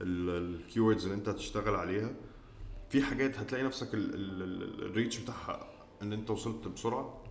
ال 0.00 0.80
keywords 0.80 1.04
اللي 1.04 1.14
أنت 1.14 1.28
هتشتغل 1.28 1.74
عليها 1.74 2.10
في 2.90 3.02
حاجات 3.02 3.38
هتلاقي 3.38 3.64
نفسك 3.64 3.88
ال 3.94 4.15
reach 4.15 5.18
بتاعها 5.18 5.66
إن 6.02 6.12
أنت 6.12 6.30
وصلت 6.30 6.68
بسرعة. 6.68 7.22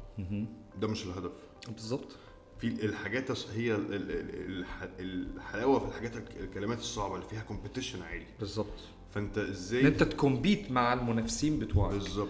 ده 0.81 0.88
مش 0.88 1.05
الهدف. 1.05 1.31
بالظبط. 1.67 2.15
في 2.60 2.67
الحاجات 2.67 3.31
هي 3.51 3.75
ال- 3.75 3.93
ال- 3.93 4.12
ال- 4.12 4.60
الح- 4.60 4.89
الحلاوة 5.00 5.79
في 5.79 5.86
الحاجات 5.86 6.17
الك- 6.17 6.38
الكلمات 6.39 6.79
الصعبة 6.79 7.15
اللي 7.15 7.25
فيها 7.27 7.41
competition 7.41 8.01
عالي. 8.01 8.25
بالظبط. 8.39 8.79
فأنت 9.12 9.38
إن 9.38 9.50
إزاي 9.50 9.88
أنت 9.88 10.03
ت 10.03 10.12
compete 10.12 10.71
مع 10.72 10.93
المنافسين 10.93 11.60
بتوعك. 11.60 11.93
بالظبط. 11.93 12.29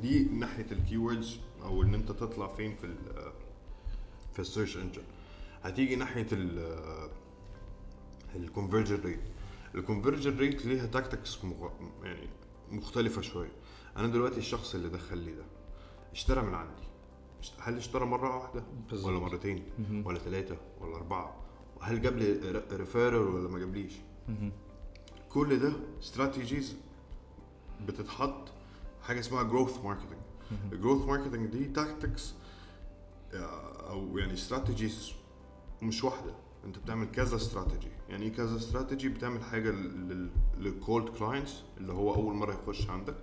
دي 0.00 0.24
ناحية 0.24 0.66
ال 0.72 0.80
keywords 0.80 1.40
أو 1.62 1.82
إن 1.82 1.94
أنت 1.94 2.12
تطلع 2.12 2.48
فين 2.48 2.76
في 2.76 2.84
ال 2.84 2.96
في 4.32 4.38
ال 4.38 4.43
search 4.43 4.76
engine 4.76 5.02
هتيجي 5.62 5.96
ناحية 5.96 6.26
ال 6.32 7.10
ال 8.36 8.42
conversion 8.42 9.00
rate 9.04 9.20
ال 9.74 9.80
conversion 9.80 10.38
rate 10.38 10.66
ليها 10.66 10.86
tactics 10.86 11.38
يعني 12.02 12.28
مختلفة 12.70 13.22
شوية. 13.22 13.52
أنا 13.96 14.06
دلوقتي 14.06 14.38
الشخص 14.38 14.74
اللي 14.74 14.88
دخل 14.88 15.18
لي 15.18 15.32
ده 15.32 15.44
اشترى 16.12 16.42
من 16.42 16.54
عندي. 16.54 16.82
هل 17.60 17.76
اشترى 17.76 18.04
مرة 18.06 18.36
واحدة؟ 18.36 18.64
بالظبط. 18.90 19.08
ولا 19.08 19.18
مرتين؟ 19.18 19.62
مهم. 19.78 20.06
ولا 20.06 20.18
ثلاثة 20.18 20.56
ولا 20.80 20.96
أربعة؟ 20.96 21.36
وهل 21.76 22.02
جاب 22.02 22.16
لي 22.16 22.62
referral 22.72 23.28
ولا 23.28 23.48
ما 23.48 23.58
جابليش. 23.58 23.92
كل 25.28 25.58
ده 25.58 25.72
strategies 26.00 26.76
بتتحط 27.86 28.48
حاجة 29.08 29.20
اسمها 29.20 29.42
growth 29.42 29.84
marketing 29.84 30.18
ال 30.72 30.77
growth 30.77 31.04
marketing 31.06 31.46
دي 31.50 31.64
tactics 31.64 32.34
أو 33.90 34.18
يعني 34.18 34.32
strategies 34.32 35.12
مش 35.82 36.04
واحدة. 36.04 36.34
أنت 36.64 36.78
بتعمل 36.78 37.10
كذا 37.10 37.36
استراتيجي 37.36 37.88
يعني 38.08 38.24
إيه 38.26 38.32
كذا 38.32 38.56
استراتيجي 38.56 39.08
بتعمل 39.08 39.42
حاجة 39.42 39.70
لل 40.58 40.75
cold 40.75 41.08
clients 41.08 41.62
اللي 41.78 41.92
هو 41.92 42.14
أول 42.14 42.34
مرة 42.34 42.52
يخش 42.62 42.90
عندك. 42.90 43.14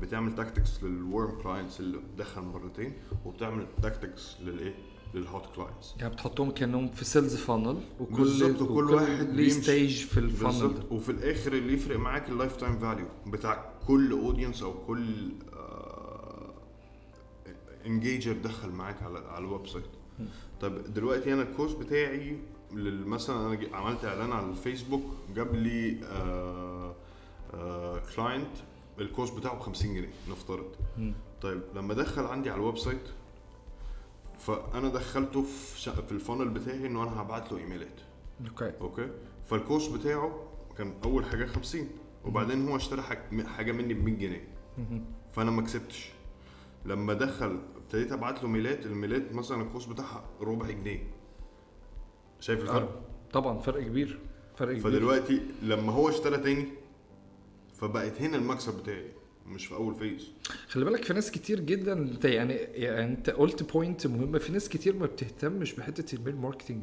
بتعمل 0.00 0.34
tactics 0.34 0.82
لل 0.82 1.02
warm 1.02 1.42
clients 1.42 1.80
اللي 1.80 2.00
دخل 2.18 2.42
مرتين 2.42 2.92
وبتعمل 3.24 3.66
tactics 3.82 4.40
للإيه؟ 4.40 4.74
لل 5.16 5.26
hot 5.26 5.42
clients 5.56 5.94
يعني 6.00 6.12
بتحطهم 6.14 6.50
كأنهم 6.50 6.88
في 6.88 7.04
sales 7.04 7.36
funnel 7.36 7.80
وكل 8.00 8.16
بالظبط، 8.22 8.62
وكل 8.62 8.90
واحد 8.90 9.30
ليه. 9.30 9.48
stage 9.48 10.04
في 10.04 10.20
ال 10.20 10.24
funnel 10.24 10.50
بالظبط. 10.52 10.92
وفي 10.92 11.12
الآخر 11.12 11.52
اللي 11.52 11.72
يفرق 11.74 11.98
معاك 11.98 12.28
ال 12.28 12.56
lifetime 12.56 12.78
value 12.78 13.06
بتاع 13.26 13.72
كل 13.86 14.12
audience 14.12 14.62
أو 14.62 14.72
كل 14.86 15.28
engager 17.86 18.32
دخل 18.32 18.68
معاك 18.70 19.02
على 19.02 19.18
على 19.18 19.44
ال 19.44 19.66
website 19.66 19.84
طب 20.60 20.94
دلوقتي 20.94 21.32
أنا 21.32 21.42
الكورس 21.42 21.72
بتاعي 21.72 22.36
مثلا 23.06 23.46
أنا 23.54 23.76
عملت 23.76 24.04
إعلان 24.04 24.32
على 24.32 24.46
الفيسبوك 24.50 25.02
جاب 25.34 25.54
لي 25.54 25.98
client 28.16 28.50
ال 29.00 29.06
cost 29.06 29.30
بتاعه 29.30 29.54
ب 29.56 29.60
50 29.60 29.94
جنيه 29.94 30.10
نفترض. 30.30 30.66
طيب 31.42 31.62
لما 31.74 31.94
دخل 31.94 32.24
عندي 32.24 32.50
على 32.50 32.60
ال 32.60 32.78
website 32.78 33.00
فأنا 34.46 34.88
دخلته 34.88 35.42
في 35.42 35.80
شا- 35.80 35.90
في 36.02 36.12
ال 36.12 36.17
funnel 36.17 36.48
بتاعي 36.48 36.86
انه 36.86 37.02
أنا 37.02 37.22
هبعت 37.22 37.52
له 37.52 37.58
إيميلات. 37.58 38.00
okay. 38.48 38.72
okay؟ 38.80 39.10
فالكورس 39.46 39.86
بتاعه 39.88 40.48
كان 40.78 40.94
أول 41.04 41.24
حاجة 41.24 41.46
50 41.46 41.88
وبعدين 42.24 42.68
هو 42.68 42.76
اشترى 42.76 43.02
حاج- 43.02 43.46
حاجة 43.46 43.72
مني 43.72 43.94
ب 43.94 44.04
100 44.04 44.14
جنيه. 44.18 44.48
فأنا 45.32 45.50
ما 45.50 45.62
كسبتش. 45.62 46.10
لما 46.84 47.14
دخل 47.14 47.60
ابتديت 47.76 48.12
أبعت 48.12 48.42
له 48.42 48.48
mailات 48.48 48.86
ال 48.86 48.94
mailات 48.94 49.34
مثلا 49.34 49.62
الكورس 49.62 49.84
بتاعها 49.86 50.24
ربع 50.40 50.70
جنيه. 50.70 51.02
شايف 52.40 52.60
الفرق؟ 52.60 52.82
آه، 52.82 53.30
طبعا 53.32 53.58
فرق 53.58 53.82
كبير 53.82 54.18
فرق 54.56 54.68
كبير. 54.72 54.82
فدلوقتي 54.84 55.40
لما 55.62 55.92
هو 55.92 56.08
اشترى 56.08 56.36
تاني 56.38 56.66
فبقت 57.74 58.20
هنا 58.22 58.36
المكسب 58.36 58.78
بتاعي. 58.82 59.12
مش 59.48 59.66
في 59.66 59.74
أول 59.74 59.94
phase 59.94 60.28
خلي 60.68 60.84
بالك 60.84 61.04
في 61.04 61.12
ناس 61.12 61.30
كتير 61.30 61.60
جدا 61.60 61.92
انت 61.92 62.24
يعني, 62.24 62.54
يعني 62.54 63.04
أنت 63.12 63.30
قلت 63.30 63.72
point 63.72 64.06
مهمة. 64.06 64.38
في 64.38 64.52
ناس 64.52 64.68
كتير 64.68 64.96
ما 64.96 65.06
بتهتمش 65.06 65.72
بحتة 65.74 66.14
ال 66.14 66.18
mail 66.18 66.36
marketing 66.36 66.82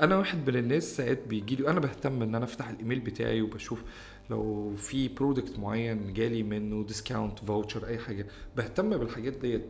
أنا 0.00 0.16
واحد 0.18 0.50
من 0.50 0.56
الناس 0.56 0.96
ساعات 0.96 1.26
بيجي 1.28 1.56
لي 1.56 1.68
أنا 1.68 1.80
بهتم 1.80 2.22
إن 2.22 2.34
أنا 2.34 2.44
أفتح 2.44 2.68
الايميل 2.68 3.00
بتاعي 3.00 3.42
وبشوف 3.42 3.82
لو 4.30 4.74
في 4.76 5.08
product 5.08 5.58
معين 5.58 6.12
جالي 6.12 6.42
منه 6.42 6.84
discount 6.84 7.38
voucher 7.38 7.86
أي 7.86 7.98
حاجة. 7.98 8.26
بهتم 8.56 8.96
بالحاجات 8.98 9.32
ديت. 9.32 9.64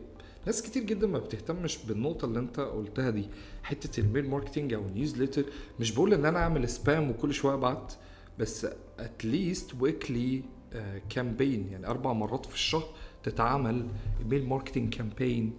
ناس 0.45 0.61
كتير 0.61 0.83
جدا 0.83 1.07
ما 1.07 1.19
بتهتمش 1.19 1.77
بالنقطة 1.85 2.25
اللي 2.25 2.39
أنت 2.39 2.59
قلتها 2.59 3.09
دي. 3.09 3.25
حتة 3.63 3.99
ال 3.99 4.05
mail 4.05 4.29
marketing 4.29 4.73
أو 4.73 4.81
ال 4.85 4.90
newsletter 4.90 5.43
مش 5.79 5.91
بقول 5.91 6.13
إن 6.13 6.25
أنا 6.25 6.39
أعمل 6.39 6.69
spam 6.69 7.09
وكل 7.09 7.33
شوية 7.33 7.53
أبعت 7.53 7.93
بس 8.39 8.67
at 8.99 9.20
least 9.20 9.71
weekly 9.79 10.41
campaign 11.09 11.67
يعني 11.71 11.87
أربع 11.87 12.13
مرات 12.13 12.45
في 12.45 12.53
الشهر 12.53 12.83
تتعمل 13.23 13.87
email 14.19 14.49
marketing 14.49 14.93
campaign 14.95 15.53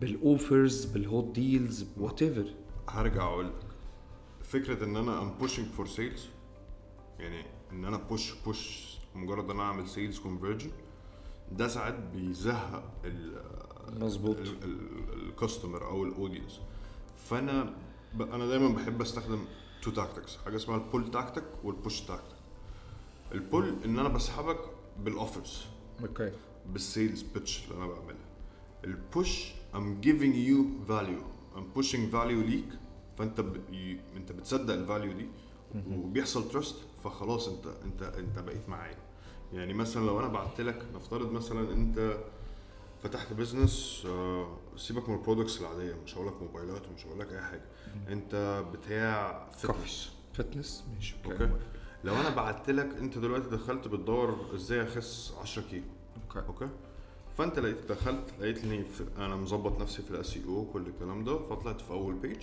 بال 0.00 0.21
offers 0.21 0.84
بال 0.84 1.00
hot 1.00 1.24
deals 1.34 1.86
whatever 1.96 2.54
هرجع 2.88 3.22
أقول 3.26 3.50
فكرة 4.42 4.84
إن 4.84 4.96
أنا 4.96 5.22
I'm 5.22 5.30
pushing 5.38 5.66
for 5.66 5.86
sales 5.86 6.26
يعني 7.18 7.44
إن 7.72 7.84
أنا 7.84 7.96
push 7.96 8.34
push 8.44 8.96
مجرد 9.14 9.44
إن 9.44 9.50
أنا 9.50 9.62
أعمل 9.62 9.88
sales 9.88 10.18
conversion 10.18 10.70
ده 11.52 11.68
ساعات 11.68 11.94
بيزهق 12.14 12.92
مظبوط. 14.00 14.36
ال 15.12 15.20
customer 15.20 15.86
أو 15.86 16.04
ال 16.04 16.10
audience 16.10 16.60
فأنا. 17.16 17.74
أنا 18.20 18.46
دايما 18.46 18.68
بحب 18.68 19.00
أستخدم 19.00 19.44
two 19.82 19.90
tactics 19.90 20.36
حاجة 20.36 20.56
اسمها 20.56 20.76
ال 20.76 20.83
pull 20.83 21.10
tactic 21.10 21.44
وال 21.64 21.76
push 21.76 22.00
tactic 22.00 22.35
ال 23.32 23.40
pull 23.40 23.74
إن 23.84 23.98
أنا 23.98 24.08
بسحبك 24.08 24.58
بال 24.98 25.14
offers 25.14 25.64
okay 26.02 26.32
بال 26.66 26.82
sales 26.82 27.22
pitch 27.22 27.64
اللي 27.64 27.84
أنا 27.84 27.86
بعملها. 27.92 28.26
ال 28.84 28.98
push 28.98 29.52
I'm 29.74 30.04
giving 30.06 30.34
you 30.48 30.88
value. 30.90 31.24
I'm 31.56 31.78
pushing 31.78 32.12
value 32.12 32.44
ليك 32.46 32.68
فأنت 33.18 33.40
ب... 33.40 33.56
ي... 33.74 34.00
أنت 34.16 34.32
بتصدق 34.32 34.74
ال 34.74 34.80
value 34.80 35.12
دي 35.12 35.26
وبيحصل 35.90 36.48
trust 36.48 36.76
فخلاص 37.04 37.48
أنت 37.48 37.66
أنت 37.84 38.02
أنت 38.02 38.38
بقيت 38.38 38.68
معايا. 38.68 38.98
يعني 39.52 39.74
مثلا 39.74 40.06
لو 40.06 40.20
أنا 40.20 40.28
بعت 40.28 40.60
لك 40.60 40.82
نفترض 40.94 41.32
مثلا 41.32 41.72
أنت 41.72 42.18
فتحت 43.02 43.32
business 43.32 44.02
آه، 44.06 44.56
سيبك 44.76 45.08
من 45.08 45.14
ال 45.14 45.19
products 45.19 45.60
العادية 45.60 45.94
مش 46.04 46.14
هقول 46.14 46.26
لك 46.26 46.42
موبايلات 46.42 46.88
ومش 46.88 47.06
هقول 47.06 47.20
لك 47.20 47.32
أي 47.32 47.40
حاجة. 47.40 47.64
أنت 48.08 48.64
بتاع 48.72 49.46
fitness 49.50 50.10
fitness 50.34 50.84
ماشي 50.94 51.14
okay. 51.26 51.50
لو 52.06 52.14
أنا 52.14 52.28
بعت 52.34 52.70
لك 52.70 52.94
أنت 52.98 53.18
دلوقتي 53.18 53.48
دخلت 53.50 53.88
بتدور 53.88 54.46
إزاي 54.54 54.82
أخس 54.82 55.34
10 55.42 55.62
كيلو. 55.62 55.84
okay. 56.28 56.46
okay؟ 56.48 56.68
فأنت 57.38 57.58
لقيت 57.58 57.88
دخلت 57.92 58.34
لقيتني 58.40 58.84
في 58.84 59.04
أنا 59.18 59.36
مظبط 59.36 59.80
نفسي 59.80 60.02
في 60.02 60.10
ال 60.10 60.38
SEO 60.48 60.64
كل 60.72 60.86
الكلام 60.86 61.24
ده 61.24 61.38
فطلعت 61.38 61.80
في 61.80 61.90
أول 61.90 62.14
page 62.14 62.42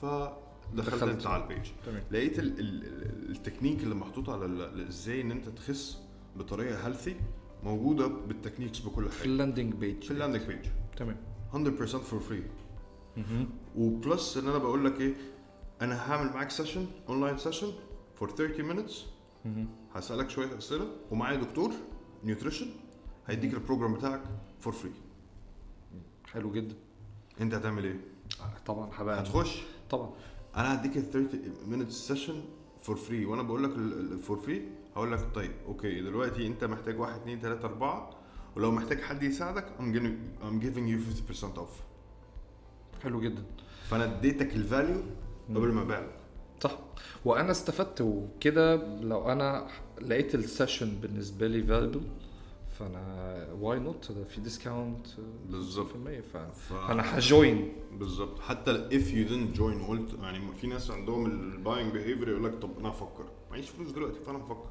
فدخلت 0.00 0.34
دخلت. 0.74 1.02
أنت 1.02 1.26
على 1.26 1.42
ال 1.42 1.48
page 1.48 1.70
تمام. 1.86 2.02
لقيت 2.10 2.38
ال 2.38 2.60
ال 2.60 2.84
ال- 2.84 3.30
التكنيك 3.30 3.82
اللي 3.82 3.94
محطوط 3.94 4.30
على 4.30 4.70
إزاي 4.88 5.20
إن 5.20 5.30
أنت 5.30 5.48
تخس 5.48 5.98
بطريقة 6.36 6.86
healthy 6.86 7.16
موجودة 7.62 8.06
بال 8.06 8.18
techniques 8.18 8.78
بكل 8.78 9.08
في 9.08 9.18
حاجة 9.18 9.28
ال 9.28 9.34
landing 9.34 9.74
page 9.74 10.02
في 10.04 10.10
ال 10.10 10.14
landing 10.14 10.42
page 10.42 10.66
تمام. 10.96 11.16
100% 11.52 11.56
for 11.84 12.20
free 12.20 12.42
و 13.76 13.88
plus 13.88 14.36
إن 14.36 14.48
أنا 14.48 14.58
بقول 14.58 14.84
لك 14.84 15.00
إيه 15.00 15.14
أنا 15.82 16.12
هعمل 16.12 16.32
معاك 16.32 16.50
session 16.50 16.86
online 17.08 17.38
session 17.38 17.72
for 18.20 18.30
30 18.30 18.68
minutes. 18.76 18.92
هسألك 19.94 20.30
شوية 20.30 20.58
أسئلة. 20.58 20.86
ومعايا 21.10 21.36
دكتور 21.36 21.72
nutrition 22.24 22.66
هيديك 23.26 23.54
ال 23.54 23.59
program 23.59 23.94
بتاعك 23.94 24.22
for 24.60 24.72
free 24.72 24.92
حلو 26.32 26.52
جدا. 26.52 26.74
أنت 27.40 27.54
هتعمل 27.54 27.84
إيه؟ 27.84 28.00
طبعا 28.66 28.90
هبقى 28.94 29.20
هتخش؟ 29.20 29.62
طبعا. 29.90 30.10
أنا 30.56 30.74
هديك 30.74 30.96
ال 30.96 31.10
30 31.10 31.54
minutes 31.72 31.90
session 31.90 32.42
for 32.82 32.96
free 32.96 33.24
وأنا 33.26 33.42
بقول 33.42 33.64
لك 33.64 33.70
for 34.20 34.36
free 34.36 34.68
هقول 34.96 35.12
لك 35.12 35.28
طيب 35.34 35.52
okay 35.66 36.00
دلوقتي 36.00 36.46
أنت 36.46 36.64
محتاج 36.64 36.98
1 37.00 37.20
2 37.20 37.40
3 37.40 37.64
4 37.68 38.10
ولو 38.56 38.70
محتاج 38.70 39.00
حد 39.00 39.22
يساعدك 39.22 39.66
I'm 39.78 39.94
giving, 39.96 40.44
I'm 40.44 40.64
giving 40.64 40.86
you 40.92 41.30
50% 41.32 41.58
off. 41.58 41.82
حلو 43.02 43.20
جدا. 43.20 43.44
فأنا 43.88 44.04
اديتك 44.04 44.54
ال 44.56 44.64
value 44.64 45.02
قبل 45.48 45.72
ما 45.72 45.82
ابيع 45.82 45.98
لك 45.98 46.19
صح. 46.60 46.78
وأنا 47.24 47.50
استفدت 47.50 48.00
وكده 48.00 48.76
لو 49.00 49.32
أنا 49.32 49.66
لقيت 50.00 50.34
ال 50.34 50.41
session 50.41 50.90
بالنسبة 51.00 51.46
لي 51.46 51.62
valuable 51.62 52.00
فأنا 52.78 53.46
why 53.60 53.78
not 53.78 54.12
ده 54.12 54.24
في 54.24 54.40
discount 54.40 55.06
بالظبط. 55.48 55.86
ف... 56.32 56.36
فانا 56.36 57.18
ه 57.18 57.29
join 57.29 57.72
بالظبط. 57.92 58.40
حتى 58.40 58.88
if 58.90 59.04
you 59.04 59.30
didn't 59.30 59.58
join 59.58 59.88
قلت 59.88 60.14
يعني 60.22 60.52
في 60.60 60.66
ناس 60.66 60.90
عندهم 60.90 61.26
ال 61.26 61.35
buying 61.35 61.92
behavior 61.92 62.28
يقول 62.28 62.44
لك 62.44 62.54
طب 62.62 62.78
أنا 62.78 62.88
هفكر. 62.88 63.24
معيش 63.50 63.68
فلوس 63.70 63.90
دلوقتي 63.90 64.20
فأنا 64.26 64.38
هفكر. 64.38 64.70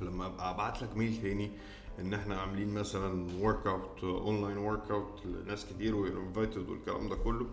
فلما 0.00 0.26
أبقى 0.26 0.50
أبعت 0.54 0.82
لك 0.82 0.96
mail 0.96 1.22
تاني 1.22 1.50
إن 1.98 2.14
إحنا 2.14 2.36
عاملين 2.40 2.74
مثلا 2.74 3.26
workout 3.40 4.04
online 4.04 4.56
workout 4.56 5.26
لناس 5.26 5.66
كتير 5.66 5.96
we're 5.96 6.18
invited 6.20 6.68
والكلام 6.68 7.08
ده 7.08 7.16
كله 7.16 7.46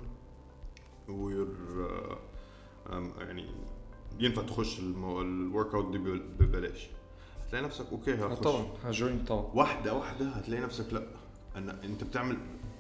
we're 1.10 1.48
يعني 3.20 3.46
ينفع 4.20 4.42
تخش 4.42 4.80
ال 4.80 5.74
workout 5.76 5.92
دي 5.92 5.98
ببل- 5.98 6.24
ببلاش. 6.40 6.88
هتلاقي 7.46 7.66
نفسك 7.66 7.86
okay 7.92 8.14
آه 8.14 8.28
هخش 8.28 8.40
طبعا 8.44 8.66
ه 8.84 8.92
join 8.92 9.26
طبعا. 9.28 9.46
واحدة 9.54 9.94
واحدة 9.94 10.30
هتلاقي 10.30 10.64
نفسك 10.64 10.94
لأ. 10.94 11.08
أنا 11.56 11.84
أنت 11.84 12.04
بتعمل 12.04 12.38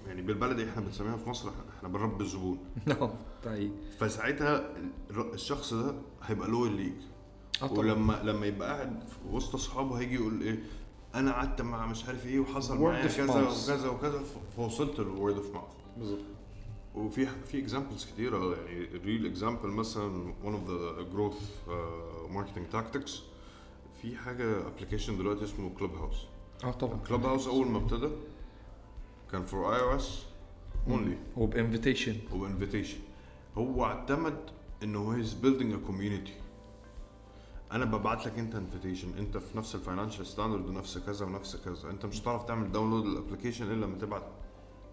يعني 0.08 0.22
بالبلدي 0.22 0.70
إحنا 0.70 0.82
بنسميها 0.82 1.18
في 1.18 1.30
مصر 1.30 1.50
إحنا 1.78 1.90
بنربي 1.90 2.24
الزبون 2.24 2.58
نعم 2.86 3.10
ده 3.46 3.52
حقيقي. 3.52 3.72
فساعتها 4.00 4.70
الشخص 5.34 5.74
ده 5.74 5.96
هيبقى 6.24 6.48
loyal 6.48 6.76
ليك. 6.76 6.98
طبعا. 7.62 7.72
ولما 7.80 8.22
لما 8.24 8.46
يبقى 8.46 8.74
قاعد 8.76 9.04
وسط 9.32 9.56
أصحابه 9.56 10.00
هيجي 10.00 10.16
يقول 10.16 10.42
إيه 10.42 10.60
أنا 11.16 11.32
قعدت 11.32 11.62
مع 11.62 11.86
مش 11.86 12.06
عارف 12.06 12.26
إيه 12.26 12.40
وحصل 12.40 12.82
معايا 12.82 13.08
كذا. 13.08 13.48
وكذا 13.50 13.90
وكذا 13.90 14.24
فوصلت 14.56 15.00
لل 15.00 15.12
word 15.12 15.36
of 15.36 15.54
mouth 15.54 15.68
بالظبط. 15.98 16.20
وفي 16.98 17.25
في 17.25 17.60
examples 17.60 18.06
كتيره 18.06 18.56
يعني 18.56 18.86
real 19.06 19.26
example 19.26 19.70
مثلا 19.70 20.34
one 20.44 20.48
of 20.54 20.70
the 20.70 21.16
growth 21.16 21.42
uh, 21.70 22.36
marketing 22.38 22.75
tactics. 22.75 23.12
في 24.01 24.16
حاجة 24.18 24.68
application 24.68 25.18
دلوقتي 25.18 25.44
اسمه 25.44 25.70
كلوب 25.70 25.96
هاوس 25.96 26.25
آه 26.63 26.72
طبعا. 26.72 27.00
كلوب 27.08 27.25
هاوس 27.25 27.48
أول 27.48 27.68
ما 27.68 27.77
ابتدى 27.77 28.10
كان 29.32 29.44
for 29.46 29.76
iOS 29.76 29.82
only 29.82 29.96
وب 29.96 30.24
invitation 30.88 31.18
و 31.38 32.16
invitation 32.32 32.98
هو 33.58 33.86
اعتمد 33.86 34.38
انه 34.84 35.16
he's 35.16 35.34
building 35.34 35.74
a 35.74 35.78
community 35.78 36.34
أنا 37.72 37.86
ببعت 37.86 38.25
لك 38.25 38.39
أنت 38.39 38.56
invitation 38.56 39.18
أنت 39.18 39.38
في 39.38 39.58
نفس 39.58 39.75
ال 39.76 39.81
financial 39.81 40.26
standard 40.26 40.66
ونفس 40.66 40.98
كذا 40.98 41.25
ونفس 41.25 41.56
كذا. 41.56 41.89
أنت 41.89 42.06
مش 42.06 42.22
هتعرف 42.22 42.44
تعمل 42.44 42.72
download 42.72 43.06
لل 43.06 43.16
application 43.16 43.72
إلا 43.72 43.86
لما 43.86 43.98
تبعت. 43.98 44.24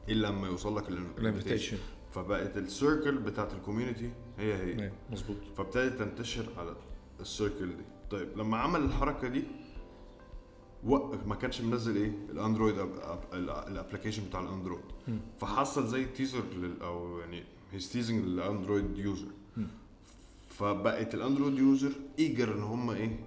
الا 0.08 0.26
لما 0.26 0.46
يوصل 0.48 0.76
لك 0.76 0.88
ال 0.88 0.96
invitation 0.96 1.76
فبقت 2.12 2.56
ال 2.56 2.65
circle 2.65 3.18
بتاعت 3.18 3.52
ال 3.52 3.58
community 3.58 4.10
هي 4.38 4.54
هي. 4.54 4.92
مظبوط. 5.10 5.36
فابتدت 5.56 5.98
تنتشر 5.98 6.46
على 6.58 6.76
ال 7.20 7.28
circle 7.28 7.76
دي. 7.76 7.82
طيب 8.10 8.38
لما 8.38 8.56
عمل 8.56 8.80
الحركة 8.80 9.28
دي 9.28 9.42
وقف 10.84 11.26
ما 11.26 11.34
كانش 11.34 11.60
منزل 11.60 11.96
إيه؟ 11.96 12.12
الأندرويد 12.30 12.74
ال 13.32 13.40
application 13.40 14.24
بتاع 14.28 14.40
الأندرويد. 14.40 14.84
فحصل 15.40 15.86
زي 15.86 16.04
teaser 16.04 16.42
أو 16.82 17.18
يعني 17.18 17.44
he's 17.72 17.92
teasing 17.92 18.24
للأندرويد 18.24 18.98
user. 18.98 19.28
فبقت 20.48 21.14
الأندرويد 21.14 21.58
user 21.58 21.92
eager 22.18 22.54
إن 22.54 22.62
هم 22.62 22.90
إيه؟ 22.90 23.20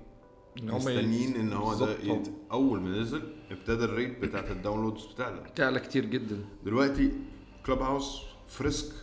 إن 0.64 0.70
هم 0.70 0.78
مستنيين 0.78 1.36
إن 1.36 1.54
هو 1.54 1.74
ده. 1.74 1.92
يت... 2.04 2.28
أول 2.52 2.82
ما 2.82 2.90
نزل 3.00 3.22
ابتدى 3.52 3.84
ال 3.84 3.91
rate 3.91 4.20
بتاعت 4.20 4.52
ال 4.52 4.57
downloads 4.57 5.06
بتعلى 5.06 5.44
تعلى 5.56 5.80
كتير 5.80 6.06
جدا 6.06 6.40
دلوقتي 6.66 7.12
كلوب 7.66 7.80
هاوس 7.80 8.22
فريسك 8.48 8.94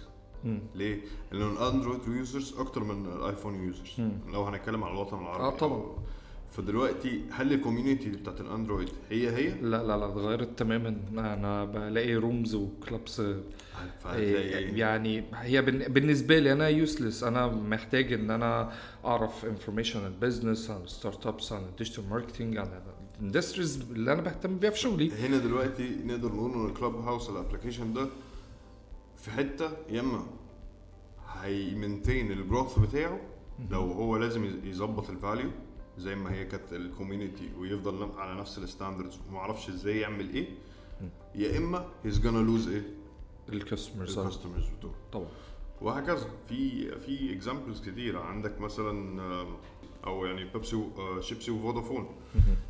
مم. 0.45 0.61
ليه؟ 0.75 1.01
لأنه 1.33 1.53
الاندرويد 1.53 2.01
users 2.09 2.55
أكتر 2.59 2.85
من 2.85 3.07
الايفون 3.13 3.55
users. 3.65 4.01
لو 4.33 4.45
هنتكلم 4.45 4.85
على 4.85 4.93
الوطن 4.93 5.19
العربي 5.19 5.45
آه 5.45 5.59
طبعاً. 5.59 5.83
فدلوقتي 6.57 7.21
هل 7.31 7.53
ال 7.53 7.59
community 7.59 8.11
بتاعت 8.11 8.41
الأندرويد 8.41 8.89
هي 9.11 9.31
هي؟ 9.37 9.51
لا 9.61 9.83
لا 9.83 9.97
لا 9.97 10.07
اتغيرت 10.07 10.59
تماما. 10.59 10.97
أنا 11.13 11.65
بلاقي 11.65 12.15
rooms 12.15 12.55
و 12.55 12.66
clubs 12.66 13.23
فهتلاقي 14.01 14.59
إيه؟ 14.59 14.79
يعني 14.79 15.25
هي 15.35 15.63
بالنسبة 15.63 16.39
لي 16.39 16.53
أنا 16.53 16.69
useless 16.69 17.25
أنا 17.25 17.47
محتاج 17.47 18.13
إن 18.13 18.31
أنا 18.31 18.73
أعرف 19.05 19.45
information 19.45 20.01
عن 20.01 20.07
ال 20.07 20.14
business 20.14 20.71
عن 20.71 20.83
ال 20.83 20.90
start 20.90 21.27
ups 21.27 21.53
عن 21.53 21.63
ال 21.65 21.70
digital 21.70 22.09
marketing 22.11 22.57
عن 22.57 22.69
ال 23.21 23.27
industries 23.27 23.85
اللي 23.91 24.13
أنا 24.13 24.23
بهتم 24.23 24.59
بيها 24.59 24.71
في 24.71 24.79
شغلي. 24.79 25.13
هنا 25.13 25.39
دلوقتي 25.39 25.97
نقدر 26.05 26.29
نقول 26.33 26.53
إن 26.53 26.67
الكلوب 26.67 26.95
هاوس 26.95 27.31
ال 27.31 27.36
application 27.36 27.93
ده 27.95 28.07
في 29.17 29.31
حتة 29.31 29.69
يا 29.91 30.01
إما 30.01 30.27
هي 31.43 31.61
maintain 31.61 32.33
ال 32.33 32.39
growth 32.39 32.79
بتاعه 32.79 33.21
لو 33.71 33.81
هو 33.81 34.17
لازم 34.17 34.51
يظبط 34.65 35.11
ال 35.11 35.17
value 35.17 35.51
زي 35.99 36.15
ما 36.15 36.33
هي 36.33 36.45
كانت 36.45 36.73
ال 36.73 36.81
community 36.81 37.51
ويفضل 37.59 38.09
على 38.19 38.41
نفس 38.41 38.59
ال 38.59 38.65
standards 38.65 39.19
وما 39.29 39.39
أعرفش 39.39 39.69
إزاي 39.69 39.99
يعمل 40.01 40.35
إيه. 40.35 40.49
يا 41.35 41.59
إما 41.59 41.87
he's 42.05 42.21
gonna 42.21 42.39
lose 42.39 42.69
إيه؟ 42.69 42.83
ال 43.49 43.56
customers 43.56 44.19
ال 44.19 44.23
customers 44.23 44.65
بتوعه. 44.79 44.95
طبعا. 45.13 45.29
وهكذا. 45.81 46.29
في 46.49 46.91
في 47.01 47.33
examples 47.33 47.89
كتير 47.89 48.19
عندك 48.19 48.61
مثلا 48.61 48.91
آم، 49.43 49.57
أو 50.07 50.27
يعني 50.27 50.45
بيبسي 50.45 50.77
آه، 50.99 51.21
شيبسي 51.21 51.51
وفودافون 51.51 52.07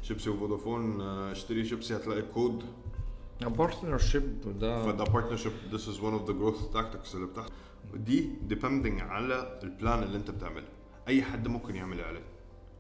شيبسي 0.03 0.31
وفودافون 0.31 1.01
آه، 1.01 1.33
اشتري 1.33 1.65
شيبسي 1.65 1.97
هتلاقي 1.97 2.23
co-partnership 2.23 4.59
ده 4.59 4.83
فده 4.93 5.05
partnership 5.05 5.53
this 5.73 5.89
is 5.89 6.01
one 6.01 6.13
of 6.13 6.27
the 6.27 6.33
growth 6.33 6.69
tactics 6.73 7.15
اللي 7.15 7.27
بتحصل. 7.27 7.53
دي 7.95 8.31
depending 8.43 9.01
على 9.01 9.61
ال 9.63 9.71
plan 9.71 10.03
اللي 10.03 10.17
انت 10.17 10.31
بتعمله. 10.31 10.69
أي 11.09 11.23
حد 11.23 11.49
ممكن 11.49 11.75
يعمل 11.77 12.01
إعلان. 12.01 12.23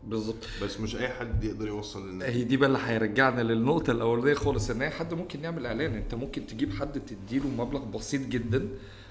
بالظبط. 0.09 0.47
بس 0.63 0.81
مش 0.81 0.97
أي 0.97 1.09
حد 1.09 1.45
يقدر 1.45 1.69
يوصل 1.69 2.09
للناس 2.09 2.29
هي 2.31 2.45
دي 2.45 2.57
بقى 2.57 2.67
اللي 2.69 2.79
هيرجعنا 2.83 3.41
للنقطة 3.43 3.91
الأولانية 3.91 4.35
خالص 4.35 4.71
إن 4.71 4.83
أي 4.83 4.91
حد 4.91 5.15
ممكن 5.15 5.41
يعمل 5.45 5.67
إعلان، 5.67 5.95
أنت 5.95 6.15
ممكن 6.15 6.47
تجيب 6.47 6.73
حد 6.73 7.01
تديله 7.01 7.49
مبلغ 7.49 7.85
بسيط 7.85 8.29
جدا 8.29 8.69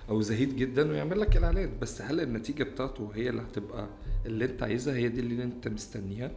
أو 0.10 0.22
زهيد 0.22 0.56
جدا 0.56 0.92
ويعمل 0.92 1.20
لك 1.22 1.38
الإعلان، 1.38 1.70
بس 1.82 2.02
هل 2.02 2.20
النتيجة 2.20 2.64
بتاعته 2.64 3.12
هي 3.16 3.30
اللي 3.30 3.42
هتبقى 3.42 3.88
اللي 4.26 4.46
أنت 4.46 4.64
عايزها؟ 4.64 4.96
هي 4.96 5.10
دي 5.10 5.20
اللي 5.20 5.44
أنت 5.44 5.68
مستنيها؟ 5.68 6.32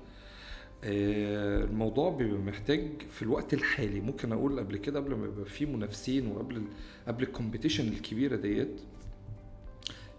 آه، 0.85 1.65
الموضوع 1.65 2.11
بيبقى 2.11 2.39
محتاج 2.41 2.89
في 3.11 3.23
الوقت 3.23 3.55
الحالي. 3.55 4.01
ممكن 4.01 4.33
أقول 4.33 4.59
قبل 4.59 4.77
كده 4.77 5.01
قبل 5.01 5.15
ما 5.15 5.27
يبقى 5.27 5.45
فيه 5.45 5.67
منافسين 5.67 6.27
وقبل 6.27 6.63
قبل 7.09 7.23
ال 7.23 7.28
competition 7.28 7.89
الكبيرة 7.89 8.37
ديت 8.37 8.81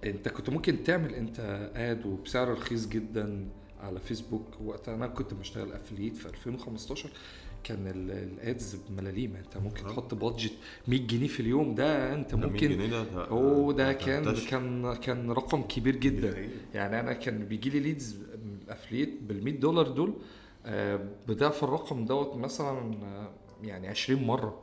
أنت 0.04 0.30
كنت 0.30 0.50
ممكن 0.50 0.84
تعمل 0.84 1.14
أنت 1.14 1.70
ad 1.76 2.06
وبسعر 2.06 2.52
رخيص 2.52 2.88
جدا. 2.88 3.48
على 3.82 4.00
فيسبوك 4.00 4.46
وقتها 4.66 4.96
أنا 4.96 5.08
كنت 5.08 5.34
بشتغل 5.34 5.74
affiliate 5.74 6.18
في 6.18 6.26
2015 6.26 7.10
كان 7.64 7.88
ال- 7.88 8.12
ال 8.12 8.28
ads 8.28 8.76
بملاليم 8.90 9.36
أنت 9.36 9.58
ممكن 9.58 9.86
آه. 9.86 9.90
تحط 9.90 10.14
budget 10.14 10.52
100 10.88 11.08
جنيه 11.08 11.28
في 11.28 11.40
اليوم 11.40 11.76
ده 11.76 12.14
أنت 12.14 12.32
ده 12.32 12.38
100 12.38 12.48
ممكن 12.50 12.70
جنيه 12.70 12.88
ده 12.88 13.28
أوه 13.28 13.74
ده 13.74 13.94
كان. 13.94 14.36
كان 14.50 14.96
كان 14.96 15.32
رقم 15.32 15.62
كبير 15.62 15.96
جدا. 15.96 16.50
يعني 16.74 17.00
أنا 17.00 17.14
كان 17.14 17.46
بيجي 17.46 17.70
لي 17.70 17.80
leads 17.80 18.16
من 18.46 18.58
ال 18.66 18.70
affiliate 18.70 19.10
بال 19.22 19.44
100 19.44 19.60
دولار 19.60 19.88
دول 19.88 20.14
آه، 20.66 21.00
بضعف 21.28 21.64
الرقم 21.64 22.06
دوت 22.06 22.36
مثلا 22.36 22.94
آه، 23.04 23.30
يعني 23.64 23.88
20 23.88 24.24
مرة 24.24 24.62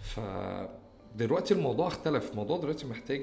ف 0.00 0.20
دلوقتي 1.16 1.54
الموضوع 1.54 1.86
اختلف 1.86 2.30
الموضوع 2.30 2.58
دلوقتي 2.58 2.86
محتاج 2.86 3.22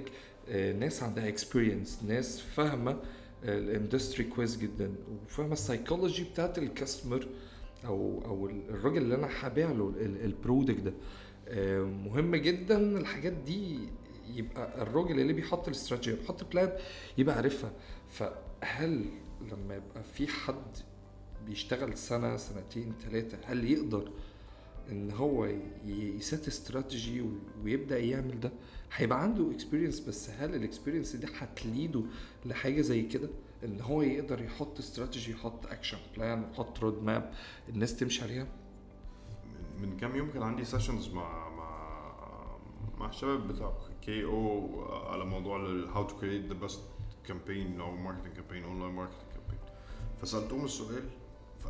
آه، 0.49 0.73
ناس 0.73 1.03
عندها 1.03 1.27
experience 1.27 1.99
ناس 2.07 2.39
فاهمة 2.39 2.97
ال 3.43 3.52
industry 3.52 4.23
كويس 4.23 4.57
جدا. 4.57 4.95
وفاهمه 5.25 5.53
السايكولوجي 5.53 6.23
بتاعت 6.23 6.57
ال 6.57 6.65
customer 6.65 7.27
أو 7.85 8.21
أو 8.25 8.49
الراجل 8.49 8.97
اللي 9.01 9.15
أنا 9.15 9.29
هبيع 9.39 9.71
له 9.71 9.93
ال 9.99 10.09
product 10.09 10.79
ده. 10.79 10.93
آه، 11.47 11.81
مهم 11.83 12.35
جدا 12.35 12.97
الحاجات 12.97 13.33
دي 13.33 13.79
يبقى 14.35 14.81
الراجل 14.81 15.19
اللي 15.19 15.33
بيحط 15.33 15.67
الاستراتيجية 15.67 16.15
بيحط 16.21 16.43
plan 16.51 16.71
يبقى 17.17 17.35
عارفها. 17.35 17.71
فهل 18.09 19.05
لما 19.51 19.75
يبقى 19.75 20.03
في 20.13 20.27
حد 20.27 20.77
بيشتغل 21.45 21.97
سنة 21.97 22.37
سنتين 22.37 22.93
ثلاثة 23.09 23.37
هل 23.45 23.71
يقدر 23.71 24.11
إن 24.91 25.11
هو 25.11 25.47
ي 25.85 26.01
set 26.01 26.47
strategy 26.47 27.25
ويبدأ 27.63 27.99
يعمل 27.99 28.39
ده 28.39 28.51
هيبقى 28.95 29.21
عنده 29.23 29.51
experience 29.51 29.99
بس 29.99 30.29
هل 30.29 30.55
ال 30.55 30.61
experience 30.61 31.15
دي 31.15 31.27
هت 31.37 31.56
lead 31.56 31.92
ه 31.92 32.01
لحاجة 32.45 32.81
زي 32.81 33.01
كده؟ 33.01 33.29
إن 33.63 33.81
هو 33.81 34.01
يقدر 34.01 34.41
يحط 34.41 34.79
استراتيجي 34.79 35.31
يحط 35.31 35.65
action 35.67 35.97
plan 36.17 36.49
يحط 36.53 36.79
road 36.79 37.03
map 37.03 37.33
الناس 37.69 37.95
تمشي 37.97 38.23
عليها؟ 38.23 38.47
من 39.81 39.97
كام 39.97 40.15
يوم 40.15 40.31
كان 40.31 40.43
عندي 40.43 40.65
sessions 40.65 41.09
مع 41.09 41.49
مع 41.49 41.73
مع 42.97 43.09
الشباب 43.09 43.47
بتاع 43.47 43.73
كي 44.01 44.23
أو 44.25 44.81
على 44.91 45.25
موضوع 45.25 45.57
how 45.95 46.03
to 46.07 46.15
create 46.17 46.45
the 46.45 46.53
best 46.53 46.81
campaign 47.27 47.81
أو 47.81 47.95
marketing 47.95 48.33
campaign 48.33 48.63
online 48.63 48.91
marketing 48.93 49.31
campaign 49.33 49.59
فسألتهم 50.21 50.65
السؤال 50.65 51.03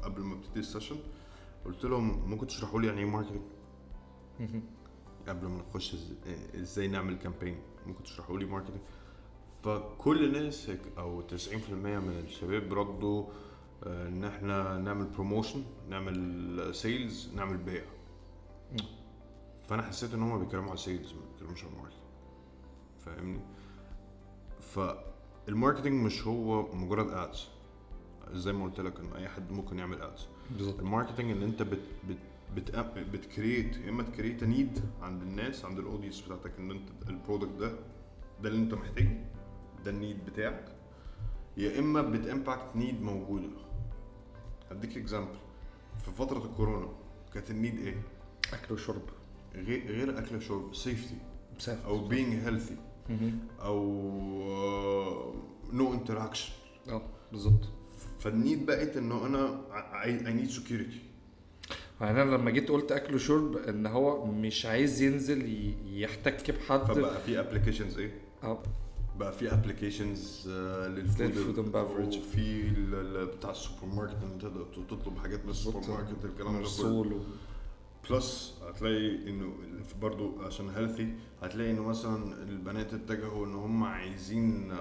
قبل 0.04 0.22
ما 0.22 0.34
ابتدي 0.36 0.60
ال 0.60 0.64
session 0.64 0.96
قلت 1.66 1.86
لهم 1.86 2.30
ممكن 2.30 2.48
تشرحوا 2.48 2.80
لي 2.82 2.88
يعني 2.88 3.00
إيه 3.00 3.06
marketing 3.06 3.42
قبل 5.28 5.48
ما 5.48 5.62
نخش 5.70 5.96
إزاي 6.56 6.88
نعمل 6.88 7.18
campaign 7.18 7.58
ممكن 7.88 8.04
تشرحوا 8.04 8.38
لي 8.40 8.46
marketing 8.46 8.78
فكل 9.64 10.26
الناس 10.26 10.72
أو 10.98 11.22
90% 11.28 11.32
من 11.72 12.22
الشباب 12.26 12.74
ردوا 12.74 13.26
آه، 13.84 14.08
إن 14.08 14.24
إحنا 14.24 14.78
نعمل 14.78 15.06
promotion 15.06 15.64
نعمل 15.90 16.76
sales 16.76 17.32
نعمل 17.36 17.58
بيع. 17.58 17.84
فأنا 19.68 19.82
حسيت 19.82 20.14
إن 20.14 20.22
هم 20.22 20.40
بيتكلموا 20.40 20.70
على 20.70 20.78
sales 20.78 21.14
ما 21.14 21.20
بيتكلموش 21.32 21.64
على 21.64 21.74
marketing 21.76 22.02
فاهمني؟ 23.06 23.40
فال 24.62 24.88
marketing 24.88 26.06
مش 26.06 26.28
هو 26.28 26.76
مجرد 26.76 27.10
ads 27.10 27.48
زي 28.34 28.54
ما 28.54 28.66
قلت 28.66 28.80
لك 28.80 29.00
ان 29.00 29.14
أي 29.14 29.30
حد 29.30 29.52
ممكن 29.52 29.80
يعمل 29.80 30.02
ads 30.02 30.28
بالظبط. 30.52 30.80
ال 30.80 30.85
marketing 30.85 31.32
ان 31.32 31.44
أنت 31.44 31.62
بت 31.62 31.80
بت 32.10 32.18
بت 32.56 32.76
بت 33.14 33.30
create 33.30 33.78
يا 33.78 33.90
إما 33.90 34.04
ت 34.04 34.09
create 34.09 34.44
need 34.44 34.80
عند 35.02 35.22
الناس 35.22 35.66
عند 35.66 35.80
ال 35.80 35.84
audience 35.84 36.22
بتاعتك 36.22 36.52
إن 36.60 36.72
أنت 36.72 36.90
ال 37.10 37.15
product 37.15 37.52
ده 37.60 37.72
ده 38.42 38.50
اللي 38.50 38.60
أنت 38.64 38.74
محتاجه 38.74 39.18
ده 39.86 39.92
ال 39.92 39.98
need 39.98 40.26
بتاعك. 40.26 40.66
يا 41.58 41.80
إما 41.80 42.02
بت 42.02 42.20
impact 42.20 42.76
need 42.76 43.02
موجودة. 43.02 43.50
هديك 44.72 44.98
example 44.98 45.36
في 46.06 46.12
فترة 46.12 46.46
الكورونا 46.46 46.88
كانت 47.34 47.52
ال 47.52 47.57
need 47.57 47.80
إيه؟ 47.80 48.02
أكل 48.54 48.74
وشرب. 48.74 49.02
غير 49.56 49.88
غير 49.92 50.20
أكل 50.20 50.36
وشرب 50.36 50.76
safety 50.76 51.16
أو 51.86 52.10
being 52.10 52.46
healthy. 52.48 52.74
أو 53.62 55.34
no 55.74 55.94
interaction 55.94 56.54
آه 56.90 57.02
بالظبط. 57.32 57.70
فال 58.24 58.38
need 58.38 58.66
بقت 58.66 58.98
انه 58.98 59.26
أنا 59.26 59.62
اي 60.04 60.34
need 60.34 60.50
security 60.50 61.00
أنا 62.02 62.36
لما 62.36 62.52
جيت 62.52 62.70
قلت 62.70 62.92
اكل 62.92 63.16
وشرب 63.16 63.58
إن 63.58 63.86
هو 63.86 64.26
مش 64.26 64.66
عايز 64.66 65.02
ينزل 65.02 65.74
يحتك 65.86 66.52
بحد. 66.52 66.80
فبقى 66.84 67.22
في 67.22 67.40
applications 67.40 67.98
إيه؟ 67.98 68.12
آه. 68.44 68.64
بقى 69.20 69.34
في 69.34 69.54
applications 69.54 70.50
لل 70.50 70.74
food 70.74 71.22
لل 71.22 71.33
food 71.33 71.56
and 71.56 71.74
beverage. 71.76 72.18
وفي 72.18 72.70
بتاع 73.38 73.52
السوبر 73.52 73.86
ماركت 73.96 74.18
ان 74.24 74.40
تقدر 74.40 74.66
تطلب 74.90 75.18
حاجات 75.18 75.46
من 75.46 75.52
السوبر. 75.52 75.82
ماركت 75.90 76.26
الكلام 76.26 76.64
ده 76.64 76.70
كله. 76.82 77.22
plus 78.10 78.54
هتلاقي 78.68 79.30
إنه 79.30 79.54
برضو 80.02 80.42
عشان 80.42 80.70
healthy 80.70 81.14
هتلاقي 81.42 81.72
إنه 81.72 81.84
مثلا 81.84 82.44
البنات 82.44 82.94
اتجهوا 82.94 83.46
إن 83.46 83.54
هم 83.56 83.84
عايزين 83.84 84.72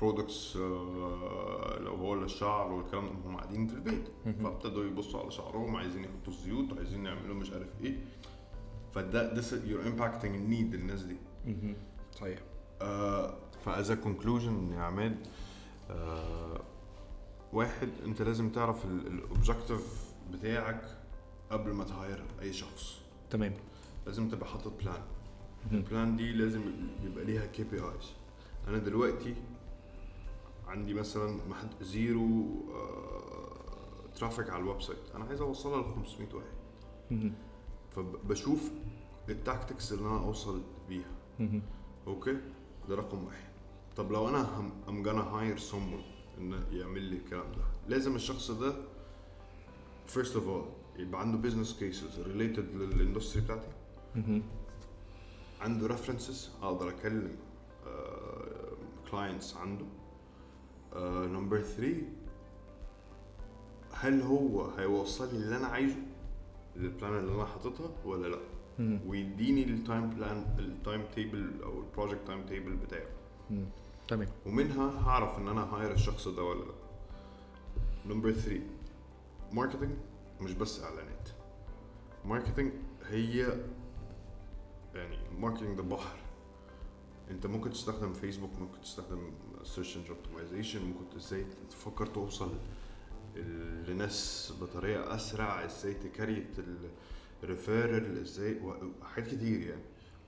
products 0.00 0.56
لو 0.56 1.94
هو 1.94 2.14
للشعر 2.14 2.72
والكلام 2.72 3.06
ده 3.06 3.12
هم 3.30 3.36
قاعدين 3.36 3.66
في 3.66 3.74
البيت. 3.74 4.08
فابتدوا 4.42 4.84
يبصوا 4.84 5.20
على 5.20 5.30
شعرهم 5.30 5.76
عايزين 5.76 6.04
يحطوا 6.04 6.32
الزيوت 6.32 6.78
عايزين 6.78 7.06
يعملوا 7.06 7.34
مش 7.34 7.50
عارف 7.50 7.68
إيه. 7.82 7.96
فده 8.94 9.34
this 9.34 9.44
you're 9.46 9.86
impacting 9.86 10.24
ال 10.24 10.34
need 10.34 10.74
الناس 10.74 11.02
دي. 11.02 11.16
صحيح. 12.14 12.38
ف 13.64 13.73
as 13.73 13.92
conclusion 13.92 14.72
يا 14.72 14.80
عماد 14.80 15.26
آه 15.90 16.60
واحد 17.52 17.88
انت 18.04 18.22
لازم 18.22 18.50
تعرف 18.50 18.84
ال 18.84 18.97
objective 18.97 20.12
بتاعك 20.32 20.98
قبل 21.50 21.72
ما 21.72 21.84
ت 21.84 21.92
hire 21.92 22.24
أي 22.42 22.52
شخص. 22.52 23.00
تمام. 23.30 23.54
لازم 24.06 24.28
تبقى 24.28 24.48
حاطط 24.48 24.72
plan. 24.82 25.02
ال 25.72 25.81
plan 25.81 26.16
دي 26.16 26.32
لازم 26.32 26.62
يبقى 27.04 27.24
ليها 27.24 27.46
KPIs 27.46 28.12
أنا 28.68 28.78
دلوقتي 28.78 29.34
عندي 30.68 30.94
مثلا 30.94 31.38
محد 31.48 31.68
zero 31.82 32.46
traffic 34.14 34.50
على 34.50 34.62
ال 34.62 34.82
website 34.82 34.98
أنا 35.14 35.24
عايز 35.24 35.40
أوصلها 35.40 35.82
ل 35.82 35.84
500 35.84 36.28
واحد. 36.34 36.54
فبشوف 37.96 38.70
ال 39.28 39.36
tactics 39.36 39.92
اللي 39.92 40.08
أنا 40.08 40.18
أوصل 40.18 40.62
بيها. 40.88 41.10
okay؟ 42.06 42.36
ده 42.88 42.94
رقم 42.94 43.24
واحد. 43.24 43.48
طب 43.96 44.12
لو 44.12 44.28
أنا 44.28 44.70
I'm 44.86 45.06
gonna 45.06 45.24
hire 45.34 45.72
someone 45.72 46.04
إن 46.38 46.64
يعمل 46.72 47.02
لي 47.02 47.16
الكلام 47.16 47.52
ده. 47.52 47.64
لازم 47.88 48.14
الشخص 48.14 48.50
ده 48.50 48.74
first 50.14 50.34
of 50.34 50.46
all 50.48 50.98
يبقى 50.98 51.20
عنده 51.20 51.50
business 51.50 51.68
cases 51.68 52.18
related 52.26 52.74
لل 52.74 52.88
industry 52.88 53.42
بتاعتي. 53.42 53.68
عنده 55.60 55.96
references 55.96 56.62
أقدر 56.62 56.88
أكلم 56.88 57.36
clients 59.10 59.56
عنده. 59.56 59.84
number 60.96 61.60
3 61.60 62.02
هل 63.92 64.22
هو 64.22 64.64
هيوصل 64.64 65.34
لي 65.34 65.38
اللي 65.44 65.56
أنا 65.56 65.66
عايزه 65.66 66.02
لل 66.76 66.90
plan 66.90 67.18
اللي 67.18 67.34
أنا 67.34 67.44
حاططها 67.44 67.90
ولا 68.04 68.26
لأ. 68.26 68.40
ويديني 69.06 69.64
ال 69.64 69.73
time 69.73 70.10
plan 70.10 70.44
ال 70.58 70.67
time 70.67 71.04
table 71.14 71.62
أو 71.62 71.80
ال 71.80 71.86
project 71.86 72.26
time 72.26 72.46
table 72.46 72.76
بتاعه. 72.76 73.06
تمام. 74.08 74.28
ومنها 74.46 75.08
هعرف 75.08 75.38
إن 75.38 75.48
أنا 75.48 75.60
hire 75.60 75.92
الشخص 75.92 76.28
ده 76.28 76.42
ولا 76.42 76.64
لأ. 76.64 76.74
number 78.06 78.32
3 78.32 78.60
marketing 79.52 79.90
مش 80.40 80.52
بس 80.52 80.82
إعلانات. 80.82 81.28
marketing 82.24 82.72
هي 83.06 83.58
يعني 84.94 85.16
marketing 85.38 85.76
ده 85.76 85.82
بحر 85.82 86.16
أنت 87.30 87.46
ممكن 87.46 87.70
تستخدم 87.70 88.12
فيسبوك 88.12 88.50
ممكن 88.60 88.80
تستخدم 88.80 89.30
search 89.64 89.96
engine 89.96 90.08
optimization 90.14 90.84
ممكن 90.84 91.16
إزاي 91.16 91.46
تفكر 91.70 92.06
توصل 92.06 92.52
لناس 93.88 94.52
بطريقة 94.60 95.14
أسرع 95.14 95.64
إزاي 95.64 95.94
ت 95.94 96.01
create 96.01 96.46
ال 97.42 97.50
referral 97.50 98.18
إزاي 98.18 98.60
حاجات 99.02 99.28
كتير 99.28 99.60
يعني. 99.60 99.82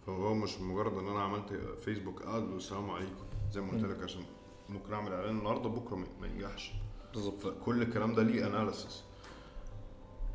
فهو 0.06 0.34
مش 0.34 0.58
مجرد 0.60 0.92
إن 0.98 1.08
أنا 1.08 1.22
عملت 1.22 1.52
فيسبوك 1.84 2.22
ad 2.22 2.42
والسلام 2.50 2.90
عليكم 2.90 3.24
زي 3.52 3.60
ما 3.60 3.72
قلت. 3.72 3.84
لك 3.84 4.02
عشان 4.02 4.22
ممكن 4.68 4.92
أعمل 4.92 5.12
إعلان 5.12 5.38
النهارده 5.38 5.68
بكرة 5.68 5.96
ما 5.96 6.06
ما 6.20 6.26
ينجحش. 6.26 6.72
بالظبط. 7.14 7.40
فكل 7.40 7.82
الكلام 7.82 8.14
ده 8.14 8.22
ليه 8.22 8.46
analysis 8.46 9.02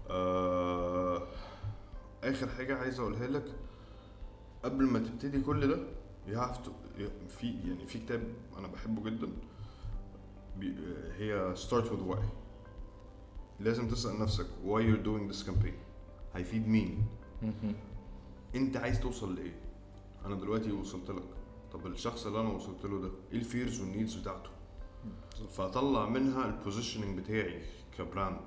آه 0.10 1.28
آخر 2.24 2.48
حاجة 2.50 2.78
عايز 2.78 3.00
أقولها 3.00 3.28
لك. 3.28 3.46
قبل 4.64 4.84
ما 4.86 5.00
تبتدي 5.00 5.42
كل 5.42 5.68
ده 5.68 5.80
you 6.28 6.36
have 6.36 6.58
to 6.66 6.70
في 7.30 7.48
يعني 7.68 7.86
في 7.88 8.00
كتاب 8.00 8.24
أنا 8.58 8.68
بحبه 8.68 9.10
جدا 9.10 9.28
به 10.58 10.76
هي 11.18 11.56
start 11.56 11.84
with 11.86 12.14
why. 12.14 12.24
لازم 13.60 13.88
تسأل 13.88 14.20
نفسك 14.20 14.46
why 14.46 14.80
you're 14.80 15.06
doing 15.06 15.34
this 15.34 15.48
campaign. 15.48 15.74
هيفيد 16.36 16.68
مين. 16.68 17.06
أنت 18.56 18.78
عايز 18.78 19.00
توصل 19.00 19.36
لإيه؟ 19.36 19.60
أنا 20.26 20.36
دلوقتي 20.36 20.72
وصلت 20.72 21.10
لك. 21.10 21.24
طب 21.74 21.88
الشخص 21.88 22.26
اللي 22.26 22.42
أنا 22.42 22.50
وصلت 22.50 22.86
له 22.86 23.02
ده 23.02 23.12
إيه 23.32 23.38
ال 23.40 23.47
fears 23.47 23.82
وال 23.82 23.92
needs 23.92 24.16
بتاعته؟ 24.16 24.50
فاطلع 25.50 26.10
منها 26.10 26.46
ال 26.46 26.52
positioning 26.52 27.20
بتاعي 27.20 27.62
ك 27.98 28.05
brand 28.05 28.40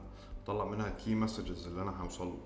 اطلع 0.42 0.64
منها 0.64 0.88
ال 0.88 0.95
key 0.95 1.14
messages 1.14 1.66
اللي 1.66 1.82
أنا 1.82 2.00
هوصل 2.02 2.26
له 2.26 2.38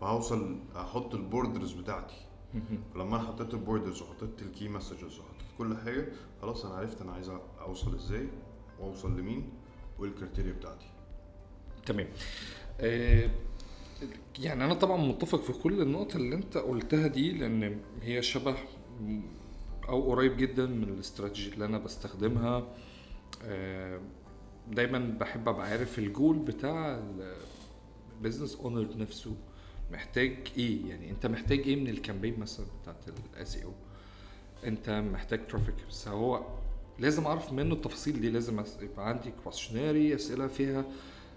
فهوصل 0.00 0.58
أحط 0.76 1.14
ال 1.14 1.21
borders 1.21 1.72
بتاعتي. 1.72 2.26
فلما 2.94 3.16
أنا 3.16 3.26
حطيت 3.26 3.54
ال 3.54 3.60
borders 3.60 4.02
وحطيت 4.02 4.42
ال 4.42 4.48
key 4.48 4.68
messages 4.68 5.18
وحطيت 5.18 5.46
كل 5.58 5.76
حاجة 5.76 6.06
خلاص 6.42 6.64
أنا 6.64 6.74
عرفت 6.74 7.02
أنا 7.02 7.12
عايز 7.12 7.30
أوصل 7.60 7.94
إزاي 7.94 8.28
وأوصل 8.80 9.18
لمين 9.20 9.50
وايه 9.98 10.10
ال 10.10 10.15
criteria 10.15 10.52
بتاعتي. 10.52 10.86
تمام. 11.86 12.08
آه، 12.80 13.30
يعني 14.38 14.64
أنا 14.64 14.74
طبعا 14.74 14.96
متفق 14.96 15.42
في 15.42 15.52
كل 15.52 15.82
النقط 15.82 16.16
اللي 16.16 16.34
أنت 16.34 16.56
قلتها 16.56 17.06
دي 17.06 17.32
لأن 17.32 17.80
هي 18.02 18.22
شبه 18.22 18.56
أو 19.88 20.10
قريب 20.10 20.36
جدا 20.36 20.66
من 20.66 20.88
الاستراتيجي 20.88 21.54
اللي 21.54 21.64
أنا 21.64 21.78
بستخدمها. 21.78 22.74
آه، 23.42 24.00
دايما 24.70 25.16
بحب 25.20 25.48
أبقى 25.48 25.66
عارف 25.66 25.98
الجول 25.98 26.38
بتاع 26.38 27.02
ال 28.18 28.22
business 28.22 28.56
owner 28.56 28.88
نفسه. 28.96 29.36
محتاج 29.92 30.36
إيه؟ 30.58 30.86
يعني 30.90 31.10
انت 31.10 31.26
محتاج 31.26 31.58
إيه 31.58 31.76
من 31.76 31.88
ال 31.88 31.94
campaign 31.94 32.40
مثلا 32.40 32.66
بتاعت 32.82 32.96
ال 33.34 33.56
SEO 33.56 33.72
انت 34.64 34.90
محتاج 35.12 35.46
traffic 35.46 35.74
بس 35.90 36.08
هو 36.08 36.46
لازم 36.98 37.26
اعرف 37.26 37.52
منه 37.52 37.74
التفاصيل 37.74 38.20
دي. 38.20 38.30
لازم 38.30 38.64
يبقى 38.82 39.08
عندي 39.08 39.32
questionnaire 39.44 40.14
أسئلة 40.14 40.46
فيها 40.46 40.84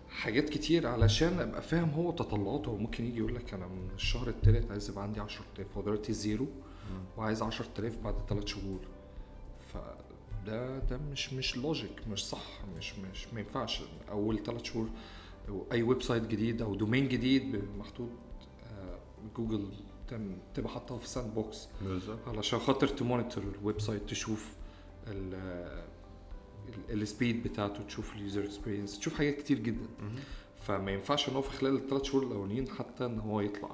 حاجات 0.10 0.50
كتير 0.50 0.88
علشان 0.88 1.40
أبقى 1.40 1.62
فاهم 1.62 1.90
هو 1.90 2.12
تطلعاته. 2.12 2.70
هو 2.70 2.78
ممكن 2.78 3.06
يجي 3.06 3.18
يقول 3.18 3.36
لك 3.36 3.54
أنا 3.54 3.68
من 3.68 3.90
الشهر 3.96 4.28
التالت 4.28 4.72
عايز 4.72 4.90
يبقى 4.90 5.04
عندي 5.04 5.20
10000 5.20 5.78
هو 5.78 5.82
دلوقتي 5.82 6.14
zero 6.14 6.48
وعايز 7.18 7.42
10000 7.42 7.98
بعد 8.04 8.16
ثلاث 8.30 8.46
شهور. 8.46 8.80
فده 9.74 10.80
ده 10.80 10.98
مش 10.98 11.34
مش 11.34 11.58
logic 11.58 12.08
مش 12.12 12.26
صح 12.26 12.48
مش 12.78 12.94
مش 13.00 13.28
ما 13.34 13.40
ينفعش. 13.40 13.82
أول 14.12 14.44
ثلاث 14.44 14.64
شهور 14.64 14.88
أي 15.72 15.84
website 15.84 16.24
جديد 16.28 16.62
أو 16.62 16.76
domain 16.76 17.08
جديد 17.08 17.62
محطوط 17.78 18.10
جوجل 19.38 19.68
تم- 20.08 20.38
تبقى 20.56 20.70
حاطها 20.70 20.98
في 20.98 21.08
sandbox 21.08 21.68
بالظبط. 21.82 22.28
علشان 22.28 22.60
خاطر 22.60 22.88
ت 22.88 22.94
monitor 22.94 23.38
ال 23.38 23.44
website 23.44 24.10
تشوف 24.10 24.54
ال 26.90 26.99
speed 26.99 27.44
بتاعته 27.44 27.84
تشوف 27.84 28.16
ال 28.16 28.21
user 28.21 28.44
experience 28.44 29.00
تشوف 29.00 29.14
حاجات 29.18 29.38
كتير 29.38 29.60
جدا. 29.60 29.88
فما 30.62 30.92
ينفعش 30.92 31.30
إن 31.30 31.36
هو 31.36 31.42
في 31.42 31.50
خلال 31.58 31.76
الثلاث 31.76 32.04
شهور 32.04 32.24
الأولانيين 32.24 32.68
حتى 32.70 33.06
إن 33.06 33.20
هو 33.20 33.42
يطلع. 33.42 33.70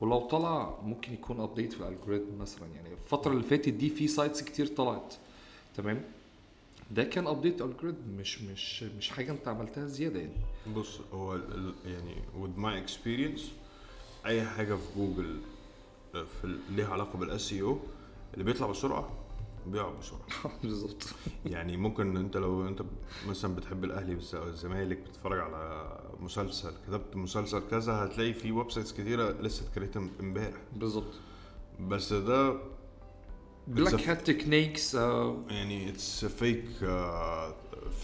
ولو 0.00 0.20
طلع 0.20 0.78
ممكن 0.82 1.12
يكون 1.12 1.40
update 1.40 1.72
في 1.72 1.80
ال 1.80 1.86
algorithm 1.86 2.38
مثلا. 2.38 2.68
يعني 2.74 2.92
الفترة 2.92 3.32
اللي 3.32 3.42
فاتت 3.42 3.68
دي 3.68 3.90
في 3.90 4.08
sites 4.08 4.42
كتير 4.42 4.66
طلعت. 4.66 5.14
تمام؟ 5.76 6.02
ده 6.90 7.04
كان 7.04 7.26
update 7.26 7.62
algorithm 7.62 8.08
مش 8.18 8.42
مش 8.42 8.82
مش 8.82 9.10
حاجة 9.10 9.32
أنت 9.32 9.48
عملتها 9.48 9.86
زيادة 9.86 10.20
يعني. 10.20 10.32
بص 10.76 11.00
هو 11.12 11.34
يعني 11.86 12.14
with 12.42 12.60
my 12.60 12.88
experience 12.90 13.40
أي 14.26 14.44
حاجة 14.44 14.74
في 14.74 14.82
جوجل 14.96 15.36
آه، 16.14 16.24
في 16.24 16.58
ليها 16.70 16.88
علاقة 16.88 17.18
بال 17.18 17.52
SEO 17.52 17.78
اللي 18.34 18.44
بيطلع 18.44 18.66
بسرعة 18.66 19.08
بيقع 19.66 19.90
بسرعة. 20.00 20.20
بالظبط. 20.62 21.02
يعني 21.46 21.76
ممكن 21.76 22.16
أنت 22.16 22.36
لو 22.36 22.68
أنت 22.68 22.82
مثلا 23.28 23.54
بتحب 23.54 23.84
الأهلي 23.84 24.14
بس- 24.14 24.34
أو 24.34 24.46
الزمالك 24.46 24.98
بتتفرج 24.98 25.40
على 25.40 25.92
مسلسل 26.20 26.72
كتبت 26.88 27.16
مسلسل 27.16 27.62
كذا 27.70 27.92
هتلاقي 27.92 28.32
في 28.32 28.52
websites 28.52 28.92
كتيرة 28.92 29.30
لسه 29.30 29.66
ات 29.66 29.70
create 29.70 29.96
امبارح. 29.96 30.56
بالظبط. 30.76 31.14
بس 31.80 32.12
ده 32.12 32.56
black 33.68 34.08
hat 34.08 34.30
techniques 34.30 34.94
آه 34.94 35.36
يعني 35.48 35.88
it's 35.88 36.24
fake 36.24 36.64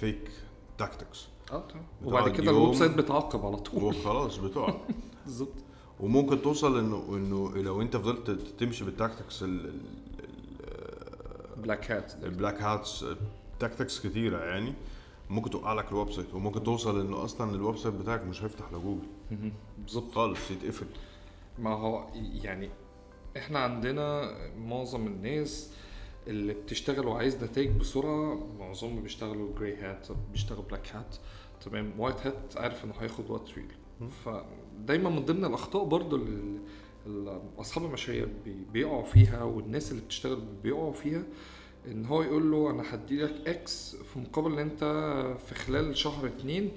fake 0.01 0.31
tactics 0.79 1.27
تمام. 1.49 1.63
بتقعد 1.69 1.87
وبعد 2.05 2.29
كده 2.29 2.51
ال 2.51 2.75
website 2.75 2.91
بتعاقب 2.93 3.47
على 3.47 3.57
طول. 3.57 3.83
وخلاص 3.85 4.37
بتقع 4.37 4.75
بالظبط. 5.25 5.55
وممكن 6.03 6.43
توصل 6.43 6.79
انه 6.79 7.05
إنه 7.09 7.57
لو 7.57 7.83
أنت 7.83 7.97
فضلت 7.97 8.31
تمشي 8.61 8.85
بال 8.85 8.98
tactics 8.98 9.45
black 11.57 11.91
hat 11.91 12.13
ال 12.25 12.31
black 12.31 12.63
hats 12.63 13.05
tactics 13.61 14.07
كتيرة 14.07 14.45
يعني 14.45 14.75
ممكن 15.31 15.51
توقع 15.51 15.73
لك 15.73 15.89
ال 15.89 16.13
website 16.13 16.35
وممكن 16.35 16.63
توصل 16.63 17.01
إنه 17.01 17.25
أصلا 17.25 17.55
ال 17.55 17.77
website 17.77 17.95
بتاعك 17.95 18.23
مش 18.23 18.43
هيفتح 18.43 18.73
لجوجل. 18.73 19.09
بالظبط. 19.79 20.13
خالص 20.15 20.51
يتقفل. 20.51 20.87
ما 21.59 21.71
هو 21.71 22.07
يعني 22.43 22.71
إحنا 23.37 23.59
عندنا 23.59 24.35
معظم 24.59 25.07
الناس 25.07 25.73
اللي 26.27 26.55
بتشتغل 26.55 27.07
وعايز 27.07 27.45
نتائج 27.45 27.71
بسرعة 27.71 28.47
معظمهم 28.59 29.03
بيشتغلوا 29.03 29.55
gray 29.59 29.77
hat 29.77 30.09
بيشتغلوا 30.33 30.65
black 30.65 30.97
hat 30.97 31.17
تمام؟ 31.65 31.93
white 32.01 32.27
hat 32.27 32.57
عارف 32.57 32.85
إنه 32.85 32.95
هياخد 33.01 33.31
وقت 33.31 33.49
طويل. 33.49 33.73
فدايما 34.09 35.11
من 35.11 35.25
ضمن 35.25 35.45
الأخطاء 35.45 35.85
برضو 35.85 36.17
اللي 37.07 37.41
أصحاب 37.59 37.85
المشاريع 37.85 38.27
بي- 38.45 38.65
بيقعوا 38.73 39.03
فيها 39.05 39.43
والناس 39.43 39.93
اللي 39.93 40.03
بتشتغل 40.03 40.41
بيقعوا 40.63 40.93
فيها 40.93 41.23
إن 41.89 42.07
هو 42.07 42.23
يقول 42.23 42.51
له 42.51 42.71
أنا 42.71 42.95
هدي 42.95 43.23
لك 43.23 43.49
X 43.49 43.97
في 43.97 44.19
مقابل 44.19 44.53
إن 44.53 44.59
أنت 44.59 44.85
في 45.47 45.55
خلال 45.55 45.97
شهر 45.97 46.27
اتنين 46.27 46.71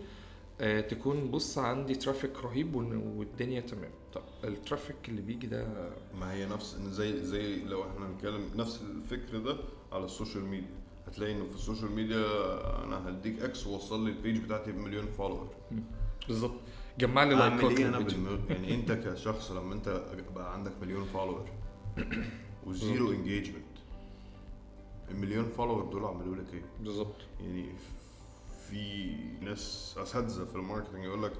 آه 0.61 0.81
تكون 0.81 1.31
بص 1.31 1.57
عندي 1.57 1.95
traffic 1.95 2.43
رهيب 2.43 2.75
والدنيا 2.75 3.59
تمام. 3.61 3.91
طب 4.13 4.21
ال 4.43 4.50
traffic 4.50 4.95
اللي 5.09 5.21
بيجي 5.21 5.47
ده 5.47 5.67
ما 6.19 6.33
هي 6.33 6.45
نفس 6.45 6.77
زي 6.89 7.19
زي 7.23 7.63
لو 7.63 7.83
إحنا 7.83 8.07
بنتكلم 8.07 8.41
نفس 8.55 8.81
الفكر 8.81 9.37
ده 9.37 9.57
على 9.91 10.05
ال 10.05 10.11
social 10.11 10.45
media. 10.45 10.69
هتلاقي 11.07 11.31
انه 11.33 11.45
في 11.45 11.55
ال 11.55 11.60
social 11.60 11.91
media 11.91 12.25
أنا 12.83 13.09
هديك 13.09 13.41
X 13.41 13.67
ووصل 13.67 14.03
لي 14.05 14.09
ال 14.11 14.16
page 14.16 14.37
بتاعتي 14.37 14.71
بمليون 14.71 15.05
follower 15.05 15.47
بالظبط. 16.27 16.59
جمع 16.99 17.23
لي 17.23 17.35
like 17.35 17.70
ات 17.70 17.79
إيه 17.79 17.87
أنا 17.87 18.07
يعني 18.49 18.75
أنت 18.75 18.91
كشخص 18.91 19.51
لما 19.51 19.73
أنت 19.73 20.01
بقى 20.35 20.53
عندك 20.53 20.71
مليون 20.81 21.03
follower 21.05 21.49
و 22.67 22.76
zero 22.76 23.11
engagement 23.11 23.65
المليون 25.11 25.45
follower 25.45 25.83
دول 25.85 26.05
عملوا 26.05 26.35
لك 26.35 26.53
إيه؟ 26.53 26.61
بالظبط. 26.79 27.15
يعني 27.41 27.65
في 28.69 29.13
ناس 29.41 29.95
أساتذة 29.97 30.45
في 30.45 30.55
ال 30.55 30.60
marketing 30.60 31.03
يقول 31.03 31.23
لك 31.23 31.33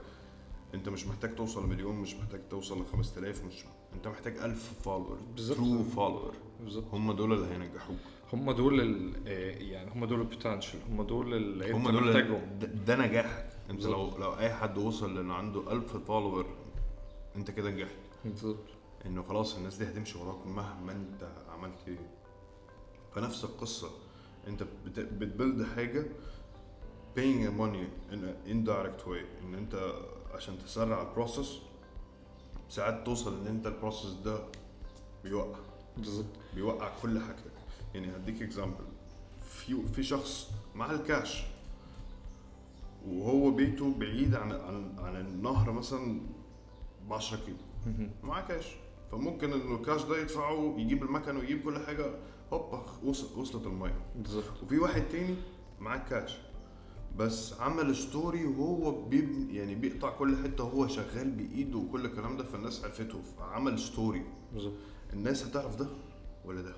أنت 0.74 0.90
مش 0.90 1.08
محتاج 1.08 1.36
توصل 1.36 1.66
لمليون 1.66 1.96
مش 1.96 2.16
محتاج 2.16 2.42
توصل 2.50 2.82
ل 2.82 2.86
5000 2.86 3.44
مش 3.46 3.64
أنت 3.96 4.08
محتاج 4.08 4.38
1000 4.38 4.82
follower 4.84 5.18
بالظبط. 5.36 5.58
true 5.58 5.84
follower 5.84 6.34
بالظبط. 6.64 6.94
هم 6.94 7.12
دول 7.12 7.34
اللي 7.34 7.48
هينجحوك. 7.54 7.98
هم 8.34 8.52
دول 8.52 8.82
ال- 8.82 9.14
آه، 9.28 9.52
يعني 9.64 9.92
هم 9.92 10.06
دول 10.06 10.20
ال 10.20 10.26
potential 10.26 10.80
هم 10.90 11.04
دول 11.04 11.34
اللي 11.34 11.72
هم 11.72 11.90
دول 11.92 12.08
محتاجهم. 12.08 12.60
ده, 12.60 12.68
ده 12.68 13.08
نجاحك. 13.08 13.50
انت. 13.70 13.84
لو 13.86 14.18
لو 14.18 14.34
اي 14.38 14.54
حد 14.54 14.78
وصل 14.78 15.16
لأنه 15.16 15.34
عنده 15.34 15.72
1000 15.72 15.98
follower 15.98 16.46
انت 17.36 17.52
كده 17.52 17.70
نجحت. 17.70 17.96
بالظبط. 18.26 18.58
انه 19.06 19.24
خلاص 19.24 19.56
الناس 19.56 19.76
دي 19.78 19.86
هتمشي 19.86 20.18
وراك 20.18 20.48
مهما 20.48 20.92
انت 20.92 21.30
عملت 21.50 21.78
إيه. 21.88 22.10
فنفس 23.16 23.44
القصة. 23.44 23.90
انت 24.48 24.64
بت- 24.86 25.00
بت 25.00 25.19
build 25.19 25.68
حاجة 25.76 26.06
paying 27.16 27.50
money 27.60 28.12
in 28.12 28.16
an 28.16 28.50
indirect 28.52 29.08
way. 29.08 29.44
ان 29.44 29.56
انت 29.56 29.94
عشان 30.34 30.58
تسرع 30.66 31.02
ال 31.02 31.09
process 31.09 31.58
ساعات 32.70 33.06
توصل 33.06 33.42
ان 33.42 33.48
انت 33.48 33.68
ال 33.68 33.73
process 33.73 34.12
ده 34.12 34.40
بيوقع. 35.24 35.60
بالظبط. 35.98 36.26
بيوقع 36.56 36.92
كل 37.02 37.20
حاجتك. 37.20 37.52
يعني 37.94 38.16
هديك 38.16 38.42
example 38.42 38.86
في 39.42 39.84
في 39.88 40.04
شخص 40.04 40.52
مع 40.76 40.92
الكاش 40.92 41.44
وهو 43.08 43.52
بيته 43.52 43.94
بعيد 44.00 44.36
عن 44.36 44.52
عن 44.52 44.94
عن 45.00 45.16
النهر 45.16 45.72
مثلا 45.72 46.22
ب 47.10 47.14
10 47.14 47.38
كيلو 47.46 47.58
معاه 48.24 48.42
كاش 48.48 48.76
فممكن 49.12 49.54
إنه 49.54 49.76
الكاش 49.76 50.04
ده 50.04 50.22
يدفعه 50.22 50.76
يجيب 50.78 51.04
المكن 51.04 51.38
ويجيب 51.38 51.64
كل 51.64 51.80
حاجة. 51.80 52.06
هوبا 52.54 52.86
وصل 53.04 53.40
وصلت 53.40 53.66
المية. 53.68 54.02
بالظبط. 54.16 54.64
وفي 54.64 54.78
واحد 54.80 55.02
تاني 55.02 55.36
معاه 55.80 55.98
كاش 55.98 56.38
بس 57.18 57.54
عمل 57.62 57.96
story 57.96 58.46
وهو 58.46 59.06
بيبني 59.06 59.56
يعني 59.56 59.76
بيقطع 59.76 60.10
كل 60.10 60.38
حتة 60.44 60.64
وهو 60.64 60.88
شغال 60.88 61.32
بإيده 61.32 61.78
وكل 61.78 62.06
الكلام 62.06 62.38
ده 62.38 62.44
فالناس 62.44 62.84
عرفته. 62.84 63.22
فعمل 63.22 63.80
story 63.80 64.24
بالظبط. 64.54 64.74
الناس 65.14 65.46
هتعرف 65.46 65.76
ده 65.76 65.88
ولا 66.46 66.62
ده؟ 66.62 66.76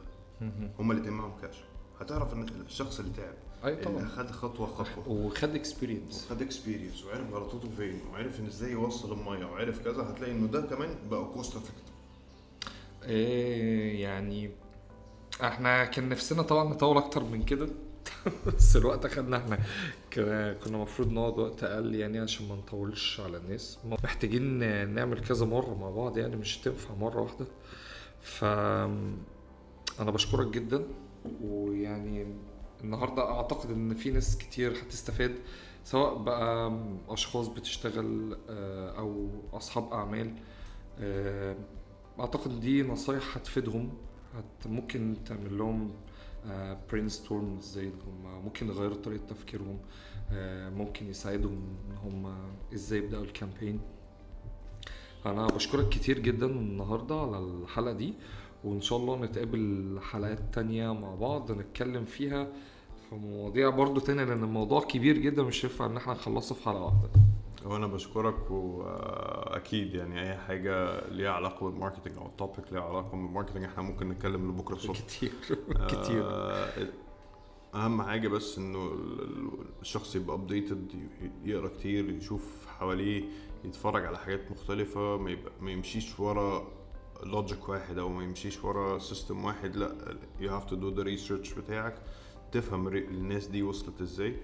هما 0.80 0.94
الاتنين 0.94 1.14
معاهم 1.14 1.34
كاش 1.42 1.58
هتعرف 2.00 2.34
إن 2.34 2.42
الشخص 2.66 3.00
اللي 3.00 3.12
تعب 3.12 3.34
أي 3.68 3.74
اللي 3.74 3.84
طبعا. 3.86 4.08
خد 4.08 4.32
خطوة 4.32 4.68
خطوة. 4.68 5.10
وخد 5.10 5.56
experience 5.56 6.26
وخد 6.26 6.42
experience 6.42 7.06
وعرف 7.06 7.34
غلطاته 7.34 7.70
فين 7.78 8.00
وعرف 8.14 8.40
إن 8.40 8.46
إزاي 8.46 8.72
يوصل 8.72 9.14
المية 9.14 9.46
وعرف 9.46 9.80
كذا 9.84 10.02
هتلاقي 10.04 10.32
إنه 10.32 10.48
ده 10.48 10.62
كمان 10.62 10.90
بقى 11.12 11.26
cost 11.34 11.56
effective 11.56 11.84
إيه 13.04 14.02
يعني 14.02 14.52
إحنا 15.44 15.86
كان 15.86 16.10
نفسنا 16.10 16.42
طبعا 16.42 16.70
نطول 16.74 16.98
أكتر 16.98 17.24
من 17.24 17.44
كده. 17.44 17.68
بس 18.48 18.76
الوقت 18.78 19.06
أخدنا 19.06 19.38
إحنا. 19.38 19.60
كنا 20.14 20.54
كنا 20.54 20.78
المفروض 20.78 21.12
نقعد 21.12 21.40
وقت 21.40 21.64
أقل 21.64 21.96
يعني 21.96 22.20
عشان 22.20 22.48
ما 22.48 22.56
نطولش 22.56 23.20
على 23.20 23.38
الناس. 23.38 23.78
محتاجين 24.04 24.60
نعمل 24.94 25.20
كذا 25.20 25.46
مرة 25.46 25.76
مع 25.76 25.90
بعض 25.90 26.18
يعني 26.18 26.36
مش 26.36 26.60
هتنفع 26.62 26.94
مرة 26.96 27.22
واحدة. 27.22 27.46
ف 28.22 28.44
أنا 30.00 30.12
بشكرك 30.12 30.48
جدا. 30.48 30.84
ويعني 31.44 32.26
النهارده 32.84 33.32
أعتقد 33.32 33.72
إن 33.72 33.94
في 33.94 34.12
ناس 34.12 34.38
كتير 34.38 34.72
هتستفاد 34.72 35.36
سواء 35.84 36.18
بقى 36.18 36.80
أشخاص 37.10 37.48
بتشتغل 37.48 38.38
آه، 38.50 38.98
أو 39.00 39.30
أصحاب 39.54 39.94
أعمال 39.94 40.34
آه، 41.00 41.56
أعتقد 42.20 42.60
دي 42.60 42.84
نصايح 42.84 43.38
هتفيدهم 43.38 43.94
هت 44.36 44.68
ممكن 44.68 45.16
تعمل 45.26 45.58
لهم 45.58 45.92
brainstorm 46.92 47.58
إزاي 47.58 47.88
هم 47.88 48.44
ممكن 48.46 48.68
يغيروا 48.68 48.96
طريقة 48.98 49.26
تفكيرهم 49.26 49.80
آه، 50.32 50.70
ممكن 50.70 51.10
يساعدهم 51.10 51.78
إن 51.90 51.98
هم 51.98 52.36
إزاي 52.74 53.00
يبدأوا 53.00 53.24
ال 53.24 53.30
campaign 53.30 53.80
أنا 55.26 55.48
بشكرك 55.48 55.90
كتير 55.90 56.20
جدا 56.20 56.46
النهارده 56.46 57.16
على 57.16 57.38
الحلقة 57.40 57.94
دي. 57.94 58.14
وإن 58.64 58.82
شاء 58.82 58.98
الله 59.00 59.16
نتقابل 59.26 59.98
حلقات 60.12 60.40
تانية 60.54 60.94
مع 60.94 61.16
بعض 61.16 61.52
نتكلم 61.52 62.06
فيها 62.06 62.48
في 63.10 63.16
مواضيع 63.16 63.70
برضو 63.70 64.00
تانية 64.00 64.24
لأن 64.24 64.44
الموضوع 64.44 64.82
كبير 64.82 65.18
جدا 65.18 65.44
مش 65.44 65.64
ينفع 65.64 65.86
إن 65.86 65.98
إحنا 65.98 66.14
نخلصه 66.14 66.56
في 66.56 66.64
حلقة 66.64 66.84
واحدة. 66.84 67.10
وأنا 67.66 67.88
بشكرك 67.88 68.52
واكيد 68.52 69.94
يعني 69.96 70.22
أي 70.22 70.38
حاجة 70.38 71.08
ليها 71.10 71.32
علاقة 71.32 71.70
بال 71.70 71.78
marketing 71.78 72.18
أو 72.18 72.26
ال 72.26 72.34
topic 72.34 72.74
ليها 72.74 72.82
علاقة 72.82 73.10
بال 73.12 73.21
marketing 73.21 73.64
إحنا 73.64 73.84
ممكن 73.84 74.10
نتكلم 74.10 74.50
لبكرة 74.52 74.76
الصبح. 74.76 75.00
كتير 75.00 75.32
كتير. 75.88 76.24
آه، 76.26 76.88
أهم 77.76 78.02
حاجة 78.02 78.28
بس 78.28 78.58
إنه 78.58 78.86
ال- 78.88 79.22
ال- 79.22 79.50
الشخص 79.82 80.16
يبقى 80.16 80.36
updated 80.36 80.92
يقرأ 81.46 81.68
كتير 81.68 82.10
يشوف 82.10 82.68
حواليه 82.80 83.24
يتفرج 83.66 84.06
على 84.06 84.18
حاجات 84.18 84.52
مختلفة 84.52 85.18
ما, 85.18 85.32
يبقى 85.32 85.52
ما 85.62 85.72
يمشيش 85.72 86.20
ورا 86.20 86.68
logic 87.24 87.70
واحد 87.70 87.98
أو 87.98 88.10
ما 88.10 88.24
يمشيش 88.24 88.64
ورا 88.64 89.00
system 89.00 89.46
واحد 89.46 89.76
لأ 89.76 90.18
you 90.40 90.50
have 90.50 90.70
to 90.70 90.74
do 90.76 90.98
the 90.98 91.04
research 91.04 91.58
بتاعك 91.58 92.02
تفهم 92.52 92.88
الناس 92.88 93.48
دي 93.48 93.64
وصلت 93.64 94.02
إزاي. 94.02 94.36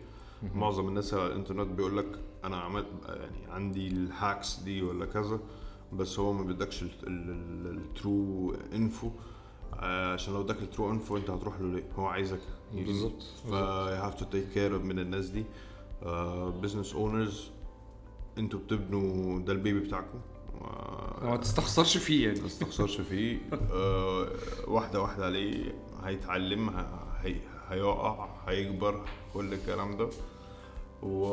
معظم 0.55 0.87
الناس 0.87 1.13
على 1.13 1.27
الإنترنت 1.27 1.71
بيقول 1.71 1.97
لك 1.97 2.19
أنا 2.43 2.57
عملت 2.57 2.87
يعني 3.05 3.51
عندي 3.51 3.87
ال 3.87 3.99
hacks 3.99 4.59
دي 4.59 4.81
ولا 4.81 5.05
كذا 5.05 5.39
بس 5.93 6.19
هو 6.19 6.33
ما 6.33 6.43
بيدكش 6.43 6.85
ال 7.07 7.37
true 7.37 8.55
info 8.73 9.09
عشان 10.13 10.33
لو 10.33 10.41
اداك 10.41 10.61
ال 10.61 10.67
true 10.67 10.91
info 10.91 11.17
أنت 11.17 11.29
هتروح 11.29 11.59
له 11.59 11.73
ليه؟ 11.73 11.83
هو 11.95 12.05
عايزك. 12.05 12.39
بالظبط 12.73 13.21
ف 13.21 13.51
have 14.01 14.19
to 14.19 14.23
take 14.23 14.55
care 14.55 14.81
من 14.83 14.99
الناس 14.99 15.29
دي. 15.29 15.45
business 16.61 16.93
owners 16.93 17.49
أنتوا 18.37 18.59
بتبنوا 18.59 19.39
ده 19.39 19.53
ال 19.53 19.58
baby 19.58 19.79
بتاعكم. 19.79 20.19
آه، 20.61 21.29
ما 21.29 21.37
تستخسرش 21.37 21.97
فيه 21.97 22.27
يعني. 22.27 22.41
ما 22.41 22.47
تستخسرش 22.47 23.01
فيه. 23.01 23.37
أه 23.73 24.27
واحدة 24.67 25.01
واحدة 25.01 25.25
عليه 25.25 25.75
هيتعلم 26.03 26.69
هي 27.21 27.35
هيقع 27.69 28.27
هيكبر 28.47 29.01
كل 29.33 29.53
الكلام 29.53 29.97
ده. 29.97 30.09
و... 31.03 31.25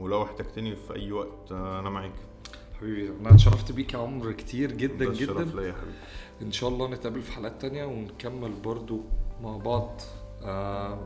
ولو 0.00 0.22
احتجتني 0.22 0.76
في 0.76 0.96
أي 0.96 1.12
وقت 1.12 1.52
أنا 1.52 1.90
معاك. 1.90 2.12
حبيبي 2.80 3.12
أنا 3.20 3.30
اتشرفت 3.30 3.72
بيك 3.72 3.94
يا 3.94 3.98
عمر 3.98 4.32
كتير 4.32 4.72
جدا 4.72 5.04
جدا. 5.04 5.10
الشرف 5.12 5.54
ليا 5.54 5.66
يا 5.66 5.72
حبيبي. 5.72 5.96
إن 6.42 6.52
شاء 6.52 6.70
الله 6.70 6.88
نتقابل 6.88 7.22
في 7.22 7.32
حلقات 7.32 7.62
تانية 7.62 7.84
ونكمل 7.84 8.52
برضو 8.64 9.00
مع 9.42 9.56
بعض. 9.56 10.00
آه 10.42 10.98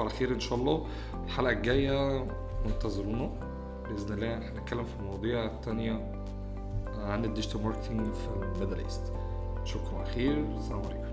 على 0.00 0.10
خير 0.10 0.30
إن 0.32 0.40
شاء 0.40 0.58
الله. 0.58 0.86
الحلقة 1.24 1.52
الجاية 1.52 2.26
منتظرونا. 2.66 3.45
بإذن 3.88 4.14
الله 4.14 4.38
هنتكلم 4.38 4.84
في 4.84 5.02
مواضيع 5.02 5.46
تانية 5.46 6.12
عن 6.98 7.24
ال 7.24 7.29
digital 7.29 7.62
marketing 7.62 8.14
في 8.14 8.28
الميدل 8.42 8.78
ايست 8.78 9.12
شكرا 9.64 9.98
على 9.98 10.06
خير. 10.06 10.44
السلام 10.56 10.82
عليكم. 10.82 11.05